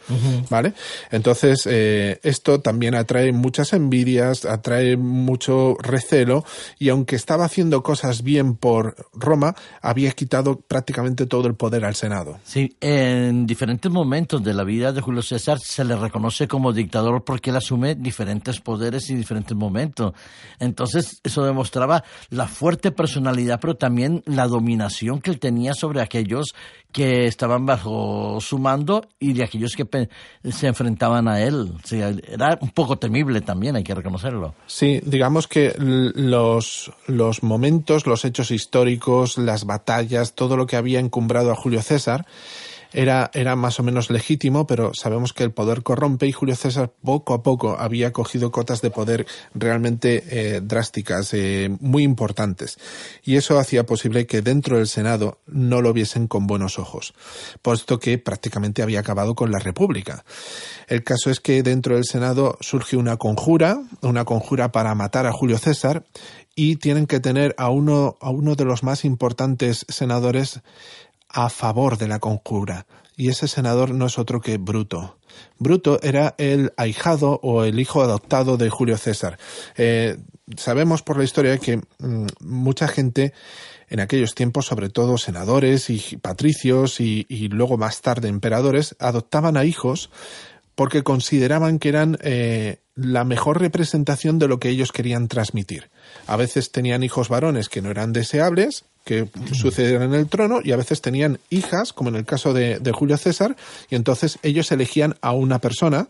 ¿Vale? 0.50 0.74
Entonces, 1.12 1.68
eh, 1.70 2.20
esto 2.24 2.62
también 2.62 2.96
atrae 2.96 3.32
muchas 3.32 3.74
envidias, 3.74 4.46
atrae 4.46 4.98
mucho 4.98 5.76
recelo, 5.80 6.46
y 6.78 6.90
aunque 6.90 7.16
estaba 7.16 7.46
haciendo 7.46 7.82
cosas 7.82 8.22
bien 8.24 8.56
por 8.56 8.96
Roma, 9.14 9.56
había 9.82 10.12
quitado 10.12 10.60
prácticamente 10.60 11.26
todo 11.26 11.48
el 11.48 11.56
poder 11.56 11.86
al 11.86 11.96
Senado. 11.96 12.40
Sí, 12.44 12.76
en 12.82 13.48
diferentes 13.48 13.92
momentos 13.92 14.44
de 14.44 14.54
la 14.54 14.64
vida 14.64 14.92
de 14.92 15.02
Julio 15.02 15.22
César 15.22 15.60
se 15.60 15.84
le 15.84 15.96
reconoce 15.96 16.48
como 16.48 16.72
dictador 16.72 17.24
porque 17.24 17.50
él 17.50 17.56
asume 17.56 17.96
diferentes 17.96 18.60
poderes 18.60 19.10
y 19.10 19.16
diferentes 19.16 19.56
momentos. 19.56 20.14
Entonces, 20.60 21.20
eso 21.24 21.44
demuestra 21.44 21.79
la 22.30 22.48
fuerte 22.48 22.92
personalidad, 22.92 23.60
pero 23.60 23.76
también 23.76 24.24
la 24.26 24.48
dominación 24.48 25.22
que 25.22 25.32
él 25.32 25.40
tenía 25.40 25.74
sobre 25.74 26.02
aquellos 26.02 26.54
que 26.92 27.26
estaban 27.26 27.66
bajo 27.66 28.40
su 28.42 28.58
mando 28.58 29.08
y 29.20 29.34
de 29.34 29.44
aquellos 29.44 29.76
que 29.76 30.10
se 30.52 30.68
enfrentaban 30.68 31.28
a 31.28 31.42
él. 31.42 31.74
era 31.92 32.58
un 32.62 32.70
poco 32.70 32.98
temible 32.98 33.42
también, 33.42 33.76
hay 33.76 33.84
que 33.84 33.94
reconocerlo. 33.94 34.56
Sí, 34.66 35.00
digamos 35.06 35.48
que 35.48 35.74
los, 35.78 36.92
los 37.06 37.44
momentos, 37.44 38.08
los 38.08 38.26
hechos 38.26 38.52
históricos, 38.52 39.38
las 39.38 39.66
batallas, 39.66 40.34
todo 40.34 40.58
lo 40.58 40.66
que 40.66 40.78
había 40.78 41.00
encumbrado 41.00 41.52
a 41.52 41.56
Julio 41.56 41.82
César, 41.82 42.26
era, 42.92 43.30
era 43.34 43.56
más 43.56 43.80
o 43.80 43.84
menos 43.84 44.10
legítimo, 44.10 44.66
pero 44.66 44.92
sabemos 44.94 45.34
que 45.34 45.44
el 45.44 45.52
poder 45.52 45.84
corrompe 45.84 46.28
y 46.28 46.32
Julio 46.32 46.56
César 46.56 46.92
poco 47.04 47.34
a 47.34 47.44
poco 47.44 47.78
había 47.78 48.12
cogido 48.12 48.52
cotas 48.52 48.82
de 48.82 48.92
poder 48.92 49.28
realmente 49.54 50.24
eh, 50.30 50.62
drásticas, 50.62 51.34
eh, 51.34 51.70
muy 51.80 52.04
importantes. 52.04 52.78
Y 53.24 53.36
eso 53.36 53.60
hacía 53.60 53.86
posible 53.86 54.26
que 54.26 54.42
dentro 54.42 54.78
del 54.78 54.88
Senado 54.88 55.40
no 55.48 55.82
lo 55.82 55.94
viesen 55.94 56.28
con 56.28 56.48
buenos 56.48 56.80
ojos, 56.80 57.14
puesto 57.62 58.00
que 58.00 58.18
prácticamente 58.18 58.82
había 58.82 59.00
acabado 59.00 59.36
con 59.36 59.52
la 59.52 59.60
República. 59.60 60.24
El 60.88 61.04
caso 61.04 61.30
es 61.30 61.40
que 61.40 61.64
dentro 61.64 61.96
del 61.96 62.06
Senado 62.06 62.58
surge 62.62 62.98
una 62.98 63.18
conjura, 63.18 63.82
una 64.02 64.26
conjura 64.26 64.72
para 64.72 64.96
matar 64.96 65.28
a 65.28 65.32
Julio 65.32 65.58
César, 65.58 66.04
y 66.56 66.76
tienen 66.76 67.08
que 67.08 67.22
tener 67.22 67.56
a 67.58 67.70
uno, 67.70 68.18
a 68.20 68.32
uno 68.32 68.56
de 68.56 68.66
los 68.66 68.84
más 68.84 69.06
importantes 69.06 69.86
senadores 69.88 70.60
a 71.30 71.50
favor 71.50 71.98
de 71.98 72.08
la 72.08 72.20
conjura. 72.20 72.86
Y 73.16 73.30
ese 73.30 73.48
senador 73.48 73.92
no 73.92 74.08
es 74.08 74.18
otro 74.18 74.42
que 74.42 74.58
Bruto. 74.58 75.18
Bruto 75.58 76.00
era 76.02 76.36
el 76.38 76.74
ahijado 76.78 77.40
o 77.44 77.64
el 77.64 77.80
hijo 77.80 78.02
adoptado 78.02 78.58
de 78.58 78.70
Julio 78.70 78.98
César. 78.98 79.38
Eh, 79.78 80.18
sabemos 80.58 81.02
por 81.02 81.18
la 81.18 81.24
historia 81.24 81.58
que 81.58 81.78
mm, 81.78 82.28
mucha 82.40 82.88
gente 82.88 83.34
en 83.90 84.00
aquellos 84.00 84.36
tiempos, 84.36 84.68
sobre 84.68 84.90
todo 84.90 85.18
senadores 85.18 85.90
y 85.90 86.18
patricios 86.18 87.00
y, 87.00 87.26
luego 87.50 87.78
más 87.78 88.02
tarde 88.02 88.28
emperadores, 88.28 88.96
adoptaban 89.00 89.58
a 89.58 89.66
hijos 89.66 90.12
porque 90.76 91.04
consideraban 91.04 91.80
que 91.80 91.90
eran 91.90 92.18
eh, 92.22 92.78
la 92.96 93.26
mejor 93.26 93.60
representación 93.60 94.40
de 94.40 94.48
lo 94.48 94.60
que 94.60 94.70
ellos 94.70 94.92
querían 94.92 95.28
transmitir. 95.28 95.90
A 96.28 96.36
veces 96.36 96.72
tenían 96.72 97.04
hijos 97.04 97.30
varones 97.30 97.70
que 97.70 97.82
no 97.82 97.90
eran 97.90 98.14
deseables, 98.14 98.86
que 99.04 99.28
sucedieran 99.54 100.14
en 100.14 100.20
el 100.20 100.28
trono, 100.28 100.60
y 100.64 100.72
a 100.72 100.78
veces 100.78 101.02
tenían 101.02 101.40
hijas, 101.50 101.94
como 101.94 102.10
en 102.10 102.16
el 102.16 102.26
caso 102.26 102.54
de, 102.54 102.80
de, 102.80 102.92
Julio 102.92 103.18
César, 103.18 103.56
y 103.90 103.96
entonces 103.96 104.38
ellos 104.44 104.72
elegían 104.72 105.16
a 105.22 105.32
una 105.32 105.60
persona 105.60 106.08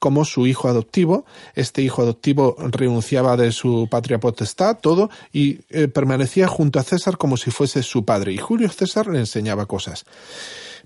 como 0.00 0.24
su 0.24 0.46
hijo 0.48 0.68
adoptivo. 0.68 1.24
Este 1.54 1.82
hijo 1.82 2.02
adoptivo 2.02 2.56
renunciaba 2.58 3.36
de 3.36 3.52
su 3.52 3.86
patria 3.88 4.18
potestad, 4.18 4.78
todo, 4.78 5.10
y 5.32 5.60
eh, 5.70 5.86
permanecía 5.86 6.48
junto 6.48 6.80
a 6.80 6.82
César 6.82 7.18
como 7.18 7.36
si 7.36 7.52
fuese 7.52 7.82
su 7.82 8.04
padre. 8.04 8.32
Y 8.32 8.38
Julio 8.38 8.68
César 8.70 9.06
le 9.06 9.20
enseñaba 9.20 9.66
cosas. 9.66 10.04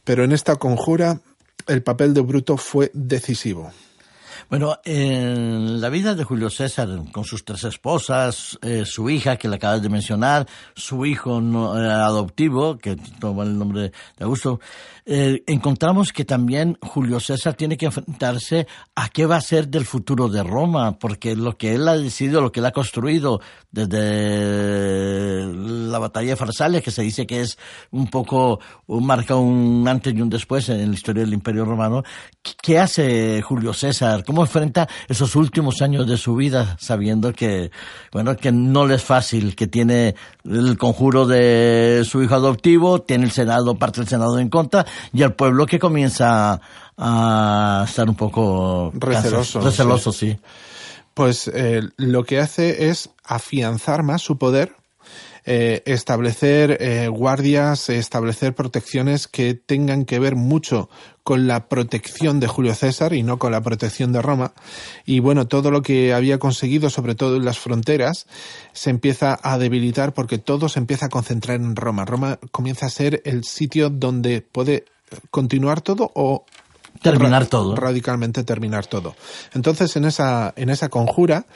Pero 0.05 0.25
en 0.25 0.33
esta 0.33 0.57
conjura 0.57 1.21
el 1.67 1.83
papel 1.83 2.13
de 2.15 2.21
Bruto 2.21 2.57
fue 2.57 2.91
decisivo. 2.93 3.73
Bueno, 4.51 4.79
en 4.85 5.81
la 5.81 5.89
vida 5.89 6.15
de 6.15 6.25
Julio 6.25 6.51
César, 6.51 6.89
con 7.13 7.25
sus 7.25 7.45
tres 7.45 7.65
esposas, 7.65 8.59
eh, 8.63 8.85
su 8.85 9.09
hija, 9.09 9.37
que 9.37 9.49
le 9.49 9.57
acabas 9.57 9.83
de 9.83 9.89
mencionar, 9.89 10.47
su 10.75 11.07
hijo 11.07 11.41
no, 11.41 11.81
eh, 11.81 11.91
adoptivo, 11.91 12.77
que 12.77 12.97
toma 13.19 13.45
el 13.45 13.59
nombre 13.59 13.93
de 14.19 14.25
Augusto, 14.25 14.61
eh, 15.07 15.43
encontramos 15.47 16.13
que 16.13 16.25
también 16.25 16.79
Julio 16.81 17.21
César 17.21 17.55
tiene 17.55 17.77
que 17.77 17.87
enfrentarse 17.87 18.67
a 18.95 19.09
qué 19.09 19.27
va 19.27 19.37
a 19.37 19.41
ser 19.41 19.69
del 19.69 19.85
futuro 19.85 20.29
de 20.29 20.43
Roma, 20.43 20.99
porque 20.99 21.37
lo 21.37 21.57
que 21.57 21.75
él 21.75 21.87
ha 21.89 21.97
decidido, 21.97 22.41
lo 22.41 22.53
que 22.53 22.61
él 22.61 22.67
ha 22.67 22.73
construido 22.73 23.41
desde 23.71 25.53
la 25.53 25.99
batalla 25.99 26.31
de 26.31 26.37
Farsalia, 26.37 26.81
que 26.81 26.91
se 26.91 27.03
dice 27.03 27.27
que 27.27 27.43
es 27.43 27.59
un 27.91 28.09
poco, 28.09 28.61
marca 28.89 29.37
un 29.37 29.87
antes 29.87 30.15
y 30.15 30.21
un 30.23 30.31
después 30.31 30.69
en 30.69 30.89
la 30.89 30.95
historia 30.95 31.23
del 31.23 31.35
Imperio 31.35 31.65
Romano, 31.65 32.03
¿qué 32.63 32.79
hace 32.79 33.43
Julio 33.43 33.73
César? 33.75 34.25
¿Cómo 34.25 34.34
enfrenta 34.43 34.89
esos 35.09 35.37
últimos 35.37 35.83
años 35.83 36.07
de 36.07 36.17
su 36.17 36.35
vida 36.35 36.77
sabiendo 36.79 37.33
que, 37.33 37.71
bueno, 38.13 38.37
que 38.37 38.53
no 38.53 38.87
le 38.87 38.97
es 38.97 39.03
fácil, 39.03 39.55
que 39.55 39.67
tiene 39.67 40.15
el 40.45 40.77
conjuro 40.79 41.27
de 41.27 42.03
su 42.05 42.23
hijo 42.23 42.35
adoptivo, 42.35 43.03
tiene 43.03 43.25
el 43.25 43.31
Senado, 43.31 43.77
parte 43.77 44.01
del 44.01 44.09
Senado 44.09 44.39
en 44.39 44.49
contra, 44.49 44.87
y 45.13 45.23
el 45.23 45.33
pueblo 45.33 45.67
que 45.67 45.79
comienza 45.79 46.61
a 46.97 47.85
estar 47.87 48.09
un 48.09 48.15
poco 48.15 48.93
receloso. 48.95 49.61
Receloso, 49.61 50.13
sí. 50.13 50.39
Pues 51.15 51.49
eh, 51.49 51.83
lo 51.97 52.25
que 52.25 52.41
hace 52.41 52.89
es 52.89 53.11
afianzar 53.25 54.03
más 54.03 54.23
su 54.23 54.37
poder, 54.37 54.73
eh, 55.47 55.83
establecer 55.85 56.79
eh, 56.81 57.09
guardias, 57.09 57.91
establecer 57.91 58.55
protecciones 58.55 59.29
que 59.29 59.55
tengan 59.55 60.07
que 60.07 60.19
ver 60.19 60.37
mucho 60.37 60.89
con 61.25 61.49
la 61.49 61.69
protección 61.69 62.39
de 62.39 62.47
Julio 62.47 62.75
César 62.75 63.15
y 63.15 63.23
no 63.23 63.39
con 63.39 63.51
la 63.51 63.63
protección 63.63 64.13
de 64.13 64.21
Roma. 64.21 64.53
Y 65.07 65.21
bueno, 65.21 65.49
todo 65.49 65.71
lo 65.71 65.81
que 65.81 66.13
había 66.13 66.39
conseguido, 66.39 66.91
sobre 66.91 67.15
todo 67.15 67.37
en 67.37 67.47
las 67.47 67.59
fronteras, 67.59 68.27
se 68.75 68.91
empieza 68.91 69.41
a 69.43 69.57
debilitar 69.57 70.13
porque 70.13 70.37
todo 70.37 70.69
se 70.69 70.79
empieza 70.79 71.07
a 71.07 71.09
concentrar 71.09 71.57
en 71.57 71.77
Roma. 71.77 72.05
Roma 72.05 72.39
comienza 72.53 72.87
a 72.87 72.91
ser 72.91 73.23
el 73.25 73.45
sitio 73.45 73.89
donde 73.89 74.43
puede 74.43 74.85
continuar 75.31 75.81
todo 75.81 76.13
o 76.15 76.45
terminar 77.01 77.47
todo. 77.47 77.75
Radicalmente 77.75 78.45
terminar 78.45 78.87
todo. 78.87 79.17
Entonces, 79.55 79.97
en 79.97 80.05
esa, 80.05 80.53
en 80.57 80.69
esa 80.69 80.91
conjura, 80.91 81.47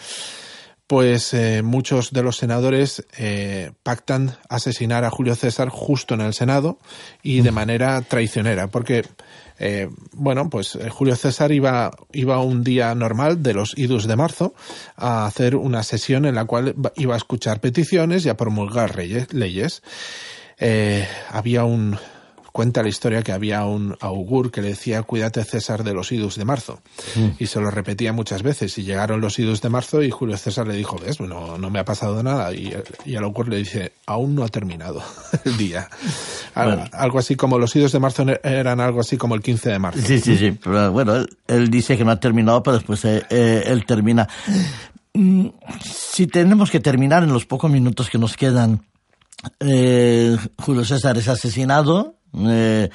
pues 0.86 1.34
eh, 1.34 1.60
muchos 1.62 2.12
de 2.12 2.22
los 2.22 2.38
senadores 2.38 3.06
eh, 3.18 3.72
pactan 3.82 4.34
asesinar 4.48 5.04
a 5.04 5.10
Julio 5.10 5.34
César 5.34 5.68
justo 5.68 6.14
en 6.14 6.22
el 6.22 6.32
Senado 6.32 6.78
y 7.22 7.42
de 7.42 7.50
manera 7.50 8.00
traicionera, 8.00 8.68
porque 8.68 9.04
eh, 9.58 9.88
bueno, 10.12 10.50
pues 10.50 10.78
Julio 10.90 11.16
César 11.16 11.52
iba, 11.52 11.90
iba 12.12 12.40
un 12.40 12.64
día 12.64 12.94
normal 12.94 13.42
de 13.42 13.54
los 13.54 13.76
idus 13.76 14.06
de 14.06 14.16
marzo 14.16 14.54
a 14.96 15.26
hacer 15.26 15.56
una 15.56 15.82
sesión 15.82 16.24
en 16.26 16.34
la 16.34 16.44
cual 16.44 16.74
iba 16.96 17.14
a 17.14 17.18
escuchar 17.18 17.60
peticiones 17.60 18.24
y 18.24 18.28
a 18.28 18.36
promulgar 18.36 18.96
leyes. 18.96 19.82
había 21.30 21.64
un, 21.64 21.98
cuenta 22.58 22.82
la 22.82 22.88
historia 22.88 23.22
que 23.22 23.30
había 23.30 23.64
un 23.64 23.96
augur 24.00 24.50
que 24.50 24.60
le 24.60 24.70
decía 24.70 25.04
cuídate 25.04 25.44
César 25.44 25.84
de 25.84 25.94
los 25.94 26.10
idus 26.10 26.34
de 26.34 26.44
marzo 26.44 26.80
mm. 27.14 27.28
y 27.38 27.46
se 27.46 27.60
lo 27.60 27.70
repetía 27.70 28.12
muchas 28.12 28.42
veces. 28.42 28.76
Y 28.78 28.82
llegaron 28.82 29.20
los 29.20 29.38
idus 29.38 29.62
de 29.62 29.68
marzo 29.68 30.02
y 30.02 30.10
Julio 30.10 30.36
César 30.36 30.66
le 30.66 30.74
dijo 30.74 30.98
ves 30.98 31.20
no, 31.20 31.56
no 31.56 31.70
me 31.70 31.78
ha 31.78 31.84
pasado 31.84 32.20
nada 32.20 32.52
y, 32.52 32.74
y 33.04 33.14
el 33.14 33.22
augur 33.22 33.48
le 33.48 33.58
dice 33.58 33.92
aún 34.06 34.34
no 34.34 34.42
ha 34.42 34.48
terminado 34.48 35.00
el 35.44 35.56
día 35.56 35.88
algo, 36.56 37.20
así 37.20 37.36
como 37.36 37.60
los 37.60 37.76
idus 37.76 37.92
de 37.92 38.00
marzo 38.00 38.26
eran 38.42 38.80
algo 38.80 39.02
así 39.02 39.16
como 39.16 39.36
el 39.36 39.40
15 39.40 39.70
de 39.70 39.78
marzo. 39.78 40.00
Sí 40.04 40.18
sí 40.18 40.36
sí. 40.36 40.50
Pero 40.60 40.90
bueno 40.90 41.14
él, 41.46 41.70
dice 41.70 41.96
que 41.96 42.04
no 42.04 42.10
ha 42.10 42.18
terminado 42.18 42.60
pero 42.64 42.78
después 42.78 43.04
eh, 43.04 43.22
eh, 43.30 43.62
él 43.66 43.86
termina. 43.86 44.28
Mm, 45.14 45.46
si 45.80 46.26
tenemos 46.26 46.72
que 46.72 46.80
terminar 46.80 47.22
en 47.22 47.32
los 47.32 47.46
pocos 47.46 47.70
minutos 47.70 48.10
que 48.10 48.18
nos 48.18 48.36
quedan 48.36 48.82
eh, 49.60 50.36
Julio 50.58 50.84
César 50.84 51.16
es 51.18 51.28
asesinado 51.28 52.17
eh, 52.34 52.90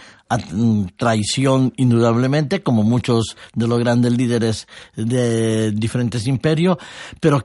traición 0.96 1.74
indudablemente, 1.78 2.64
como 2.64 2.84
muchos 2.84 3.38
de 3.54 3.68
los 3.68 3.80
grandes 3.80 4.14
líderes 4.14 4.68
de 4.96 5.72
diferentes 5.72 6.28
imperios, 6.28 6.78
pero 7.20 7.44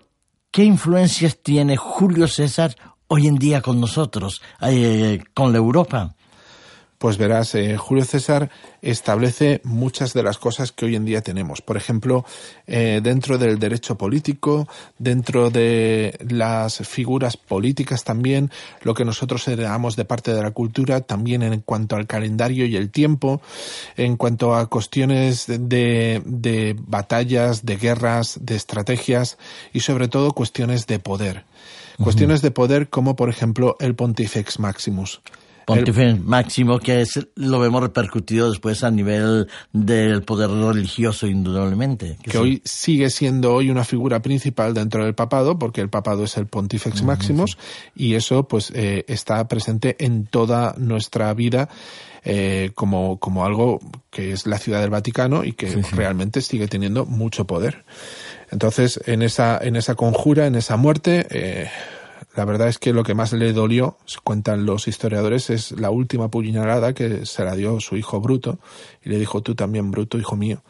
¿qué 0.51 0.65
influencias 0.65 1.39
tiene 1.43 1.77
Julio 1.77 2.29
César 2.29 2.75
hoy 3.09 3.27
en 3.27 3.37
día 3.37 3.63
con 3.63 3.81
nosotros, 3.81 4.43
eh, 4.63 5.23
con 5.35 5.53
la 5.53 5.59
Europa? 5.59 6.15
Pues 6.99 7.17
verás, 7.17 7.55
eh, 7.55 7.77
Julio 7.77 8.05
César 8.05 8.51
establece 8.83 9.61
muchas 9.63 10.15
de 10.15 10.25
las 10.25 10.37
cosas 10.39 10.73
que 10.73 10.85
hoy 10.85 10.97
en 10.97 11.05
día 11.05 11.21
tenemos. 11.23 11.63
Por 11.63 11.77
ejemplo, 11.77 12.25
eh, 12.67 12.99
dentro 13.01 13.39
del 13.39 13.61
derecho 13.61 13.97
político, 13.97 14.67
dentro 14.99 15.49
de 15.51 16.19
las 16.29 16.79
figuras 16.79 17.37
políticas 17.37 18.03
también, 18.03 18.51
lo 18.83 18.95
que 18.95 19.05
nosotros 19.05 19.47
heredamos 19.47 19.95
de 19.95 20.07
parte 20.07 20.35
de 20.35 20.43
la 20.43 20.51
cultura, 20.51 21.01
también 21.01 21.45
en 21.45 21.61
cuanto 21.61 21.95
al 21.95 22.09
calendario 22.09 22.67
y 22.67 22.75
el 22.75 22.91
tiempo, 22.91 23.41
en 23.97 24.17
cuanto 24.17 24.57
a 24.57 24.67
cuestiones 24.67 25.47
de, 25.47 26.21
de 26.25 26.77
batallas, 26.81 27.65
de 27.65 27.77
guerras, 27.77 28.41
de 28.43 28.57
estrategias 28.57 29.39
y 29.73 29.81
sobre 29.81 30.09
todo 30.09 30.33
cuestiones 30.33 30.89
de 30.89 30.99
poder. 30.99 31.45
Cuestiones 32.03 32.43
de 32.43 32.51
poder 32.51 32.89
como 32.89 33.17
por 33.17 33.29
ejemplo 33.29 33.77
el 33.81 33.95
Pontifex 33.95 34.61
Maximus. 34.61 35.21
Pontífice 35.69 36.15
máximo, 36.15 36.79
que 36.79 37.03
es, 37.03 37.29
lo 37.35 37.61
vemos 37.61 37.83
repercutido 37.83 38.49
después 38.49 38.83
a 38.85 38.91
nivel 38.91 39.49
del 39.73 40.23
poder 40.23 40.49
religioso, 40.49 41.27
indudablemente. 41.27 42.17
Que, 42.23 42.39
hoy 42.39 42.63
sigue 42.65 43.11
siendo 43.11 43.53
hoy 43.53 43.69
una 43.69 43.85
figura 43.85 44.23
principal 44.23 44.73
dentro 44.73 45.05
del 45.05 45.15
papado, 45.15 45.59
porque 45.59 45.83
el 45.83 45.91
papado 45.91 46.25
es 46.25 46.39
el 46.39 46.47
Pontifex 46.47 47.03
Maximus, 47.03 47.59
y 47.95 48.15
eso 48.15 48.49
pues 48.49 48.73
eh, 48.75 49.05
está 49.09 49.47
presente 49.47 49.97
en 50.03 50.25
toda 50.25 50.75
nuestra 50.79 51.35
vida. 51.35 51.69
Eh, 52.25 52.73
como, 52.75 53.19
como 53.21 53.47
algo 53.47 53.79
que 54.11 54.33
es 54.33 54.47
la 54.47 54.59
ciudad 54.59 54.81
del 54.81 54.91
Vaticano 54.91 55.45
y 55.45 55.53
que 55.53 55.81
realmente 55.93 56.43
sigue 56.43 56.67
teniendo 56.67 57.07
mucho 57.07 57.47
poder. 57.47 57.85
Entonces, 58.51 59.01
en 59.07 59.23
esa, 59.23 59.57
en 59.63 59.77
esa 59.77 59.95
conjura, 59.95 60.47
en 60.47 60.57
esa 60.57 60.77
muerte, 60.77 61.27
eh, 61.31 61.71
la 62.39 62.45
verdad 62.45 62.69
es 62.69 62.79
que 62.79 62.93
lo 62.93 63.03
que 63.03 63.17
más 63.17 63.33
le 63.33 63.53
dolió, 63.53 63.99
cuentan 64.23 64.65
los 64.65 64.87
historiadores, 64.87 65.51
es 65.51 65.73
la 65.73 65.91
última 65.91 66.31
puñalada 66.31 66.93
que 66.93 67.27
se 67.27 67.45
la 67.45 67.57
dio 67.57 67.81
su 67.81 67.97
hijo 67.97 68.21
Bruto 68.21 68.61
y 69.05 69.09
le 69.09 69.19
dijo 69.19 69.43
tú 69.43 69.57
también 69.57 69.91
Bruto, 69.91 70.19
hijo 70.19 70.37
mío. 70.37 70.63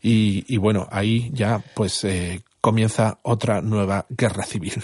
Y, 0.00 0.56
bueno, 0.56 0.88
ahí 0.90 1.30
ya 1.34 1.62
pues 1.74 2.04
eh, 2.04 2.40
comienza 2.62 3.18
otra 3.20 3.60
nueva 3.60 4.06
guerra 4.08 4.44
civil. 4.44 4.82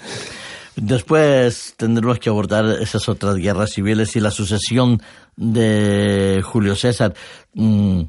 Después 0.77 1.73
tendremos 1.79 2.19
que 2.19 2.29
abordar 2.29 2.67
esas 2.67 3.09
otras 3.09 3.37
guerras 3.37 3.71
civiles 3.71 4.15
y 4.15 4.21
la 4.21 4.31
sucesión 4.31 5.01
de 5.37 6.43
Julio 6.45 6.77
César. 6.77 7.15
Mm, 7.55 8.03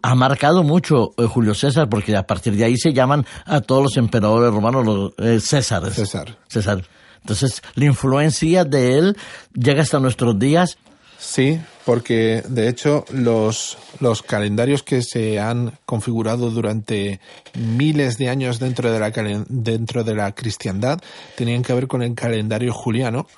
ha 0.00 0.14
marcado 0.14 0.62
mucho 0.62 1.12
eh, 1.18 1.26
Julio 1.26 1.52
César 1.52 1.90
porque 1.90 2.16
a 2.16 2.26
partir 2.26 2.56
de 2.56 2.64
ahí 2.64 2.78
se 2.78 2.94
llaman 2.94 3.26
a 3.44 3.60
todos 3.60 3.82
los 3.82 3.96
emperadores 3.98 4.50
romanos 4.50 4.86
los 4.86 5.12
eh, 5.18 5.40
Césares. 5.40 5.92
César. 5.92 6.38
César. 6.48 6.82
Entonces, 7.22 7.62
la 7.74 7.86
influencia 7.86 8.64
de 8.64 8.98
él 8.98 9.16
llega 9.54 9.82
hasta 9.82 9.98
nuestros 10.00 10.38
días. 10.38 10.76
Sí, 11.18 11.60
porque 11.84 12.42
de 12.48 12.68
hecho 12.68 13.04
los, 13.12 13.78
los 14.00 14.22
calendarios 14.22 14.82
que 14.82 15.02
se 15.02 15.38
han 15.38 15.78
configurado 15.86 16.50
durante 16.50 17.20
miles 17.54 18.18
de 18.18 18.28
años 18.28 18.58
dentro 18.58 18.92
de, 18.92 18.98
la, 18.98 19.10
dentro 19.48 20.02
de 20.02 20.14
la 20.16 20.32
cristiandad 20.32 21.00
tenían 21.36 21.62
que 21.62 21.74
ver 21.74 21.86
con 21.86 22.02
el 22.02 22.16
calendario 22.16 22.72
juliano 22.72 23.28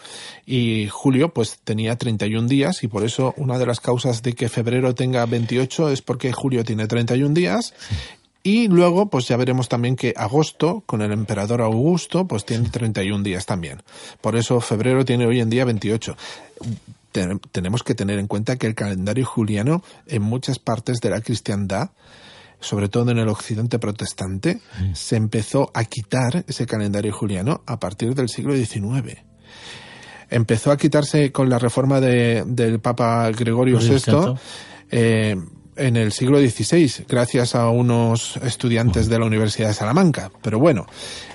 y 0.47 0.89
julio 0.91 1.35
pues 1.35 1.59
tenía 1.63 1.97
31 1.97 2.49
días 2.49 2.83
y 2.85 2.89
por 2.89 3.05
eso 3.05 3.35
una 3.37 3.59
de 3.59 3.67
las 3.67 3.81
causas 3.81 4.23
de 4.23 4.33
que 4.33 4.49
febrero 4.49 4.95
tenga 4.95 5.27
28 5.27 5.91
es 5.91 6.01
porque 6.01 6.33
julio 6.33 6.65
tiene 6.65 6.87
31 6.87 7.35
días 7.35 7.75
y 8.45 8.69
luego, 8.69 9.09
pues 9.09 9.27
ya 9.27 9.37
veremos 9.37 9.69
también 9.69 9.97
que 9.97 10.15
agosto, 10.17 10.85
con 10.85 11.03
el 11.03 11.11
emperador 11.11 11.63
Augusto, 11.63 12.29
pues 12.29 12.45
tiene 12.45 12.69
31 12.69 13.25
días 13.25 13.47
también. 13.47 13.83
Por 14.21 14.37
eso 14.37 14.61
febrero 14.61 15.05
tiene 15.05 15.27
hoy 15.27 15.41
en 15.41 15.51
día 15.51 15.65
28 15.65 16.17
tenemos 17.53 17.85
que 17.85 17.95
tener 17.95 18.19
en 18.19 18.27
cuenta 18.27 18.57
que 18.57 18.67
el 18.67 18.75
calendario 18.75 19.25
juliano 19.25 19.85
en 20.09 20.23
muchas 20.23 20.59
partes 20.59 21.01
de 21.01 21.11
la 21.11 21.21
cristiandad 21.21 21.91
sobre 22.65 22.89
todo 22.89 23.11
en 23.11 23.19
el 23.19 23.29
occidente 23.29 23.79
protestante, 23.79 24.61
se 24.95 25.17
empezó 25.17 25.71
a 25.75 25.85
quitar 25.85 26.45
ese 26.49 26.67
calendario 26.67 27.13
juliano 27.13 27.63
a 27.67 27.79
partir 27.79 28.15
del 28.15 28.31
siglo 28.31 28.57
XIX. 28.57 29.19
Empezó 30.31 30.73
a 30.73 30.79
quitarse 30.79 31.31
con 31.31 31.51
la 31.51 31.59
reforma 31.59 32.01
de, 32.01 32.43
del 32.47 32.81
Papa 32.81 33.31
Gregorio 33.33 33.79
VI 33.79 34.35
eh, 34.91 35.37
en 35.77 35.97
el 35.97 36.13
siglo 36.13 36.39
XVI, 36.39 37.05
gracias 37.09 37.55
a 37.55 37.69
unos 37.69 38.37
estudiantes 38.39 39.09
de 39.09 39.19
la 39.19 39.27
Universidad 39.27 39.69
de 39.69 39.75
Salamanca. 39.75 40.31
Pero 40.43 40.59
bueno, 40.59 40.87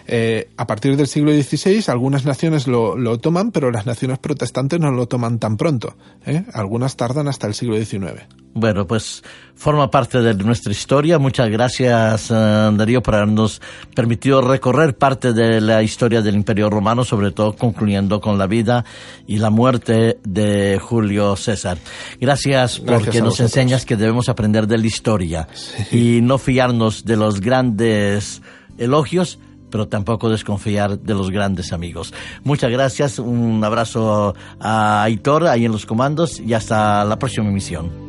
eh, 0.07 0.49
a 0.57 0.65
partir 0.65 0.95
del 0.97 1.07
siglo 1.07 1.31
XVI 1.31 1.83
algunas 1.87 2.25
naciones 2.25 2.67
lo, 2.67 2.97
lo, 2.97 3.19
toman, 3.19 3.51
pero 3.51 3.71
las 3.71 3.85
naciones 3.85 4.19
protestantes 4.19 4.79
no 4.79 4.91
lo 4.91 5.07
toman 5.07 5.39
tan 5.39 5.57
pronto. 5.57 5.95
¿eh? 6.25 6.43
Algunas 6.53 6.95
tardan 6.95 7.27
hasta 7.27 7.47
el 7.47 7.53
siglo 7.53 7.77
XIX. 7.77 8.27
Bueno, 8.53 8.87
pues 8.87 9.23
forma 9.55 9.91
parte 9.91 10.21
de 10.21 10.33
nuestra 10.33 10.71
historia. 10.71 11.19
Muchas 11.19 11.49
gracias, 11.49 12.31
eh, 12.31 12.71
Darío, 12.73 13.01
por 13.03 13.15
habernos 13.15 13.61
permitido 13.93 14.41
recorrer 14.41 14.97
parte 14.97 15.33
de 15.33 15.61
la 15.61 15.83
historia 15.83 16.21
del 16.21 16.35
Imperio 16.35 16.69
Romano, 16.69 17.03
sobre 17.03 17.31
todo 17.31 17.55
concluyendo 17.55 18.19
con 18.19 18.37
la 18.37 18.47
vida 18.47 18.85
y 19.27 19.37
la 19.37 19.49
muerte 19.49 20.17
de 20.23 20.79
Julio 20.81 21.35
César. 21.35 21.77
Gracias 22.19 22.79
porque 22.79 23.21
nos 23.21 23.39
enseñas 23.39 23.85
que 23.85 23.95
debemos 23.95 24.29
aprender 24.29 24.65
de 24.65 24.77
la 24.77 24.87
historia 24.87 25.47
y 25.91 26.21
no 26.21 26.37
fiarnos 26.37 27.05
de 27.05 27.17
los 27.17 27.41
grandes 27.41 28.41
elogios, 28.77 29.39
pero 29.69 29.87
tampoco 29.87 30.29
desconfiar 30.29 30.99
de 30.99 31.13
los 31.13 31.29
grandes 31.29 31.71
amigos. 31.71 32.13
Muchas 32.43 32.71
gracias, 32.71 33.19
un 33.19 33.63
abrazo 33.63 34.33
a 34.59 35.03
Aitor 35.03 35.45
ahí 35.45 35.65
en 35.65 35.71
los 35.71 35.85
comandos 35.85 36.39
y 36.39 36.53
hasta 36.53 37.05
la 37.05 37.19
próxima 37.19 37.47
emisión. 37.47 38.08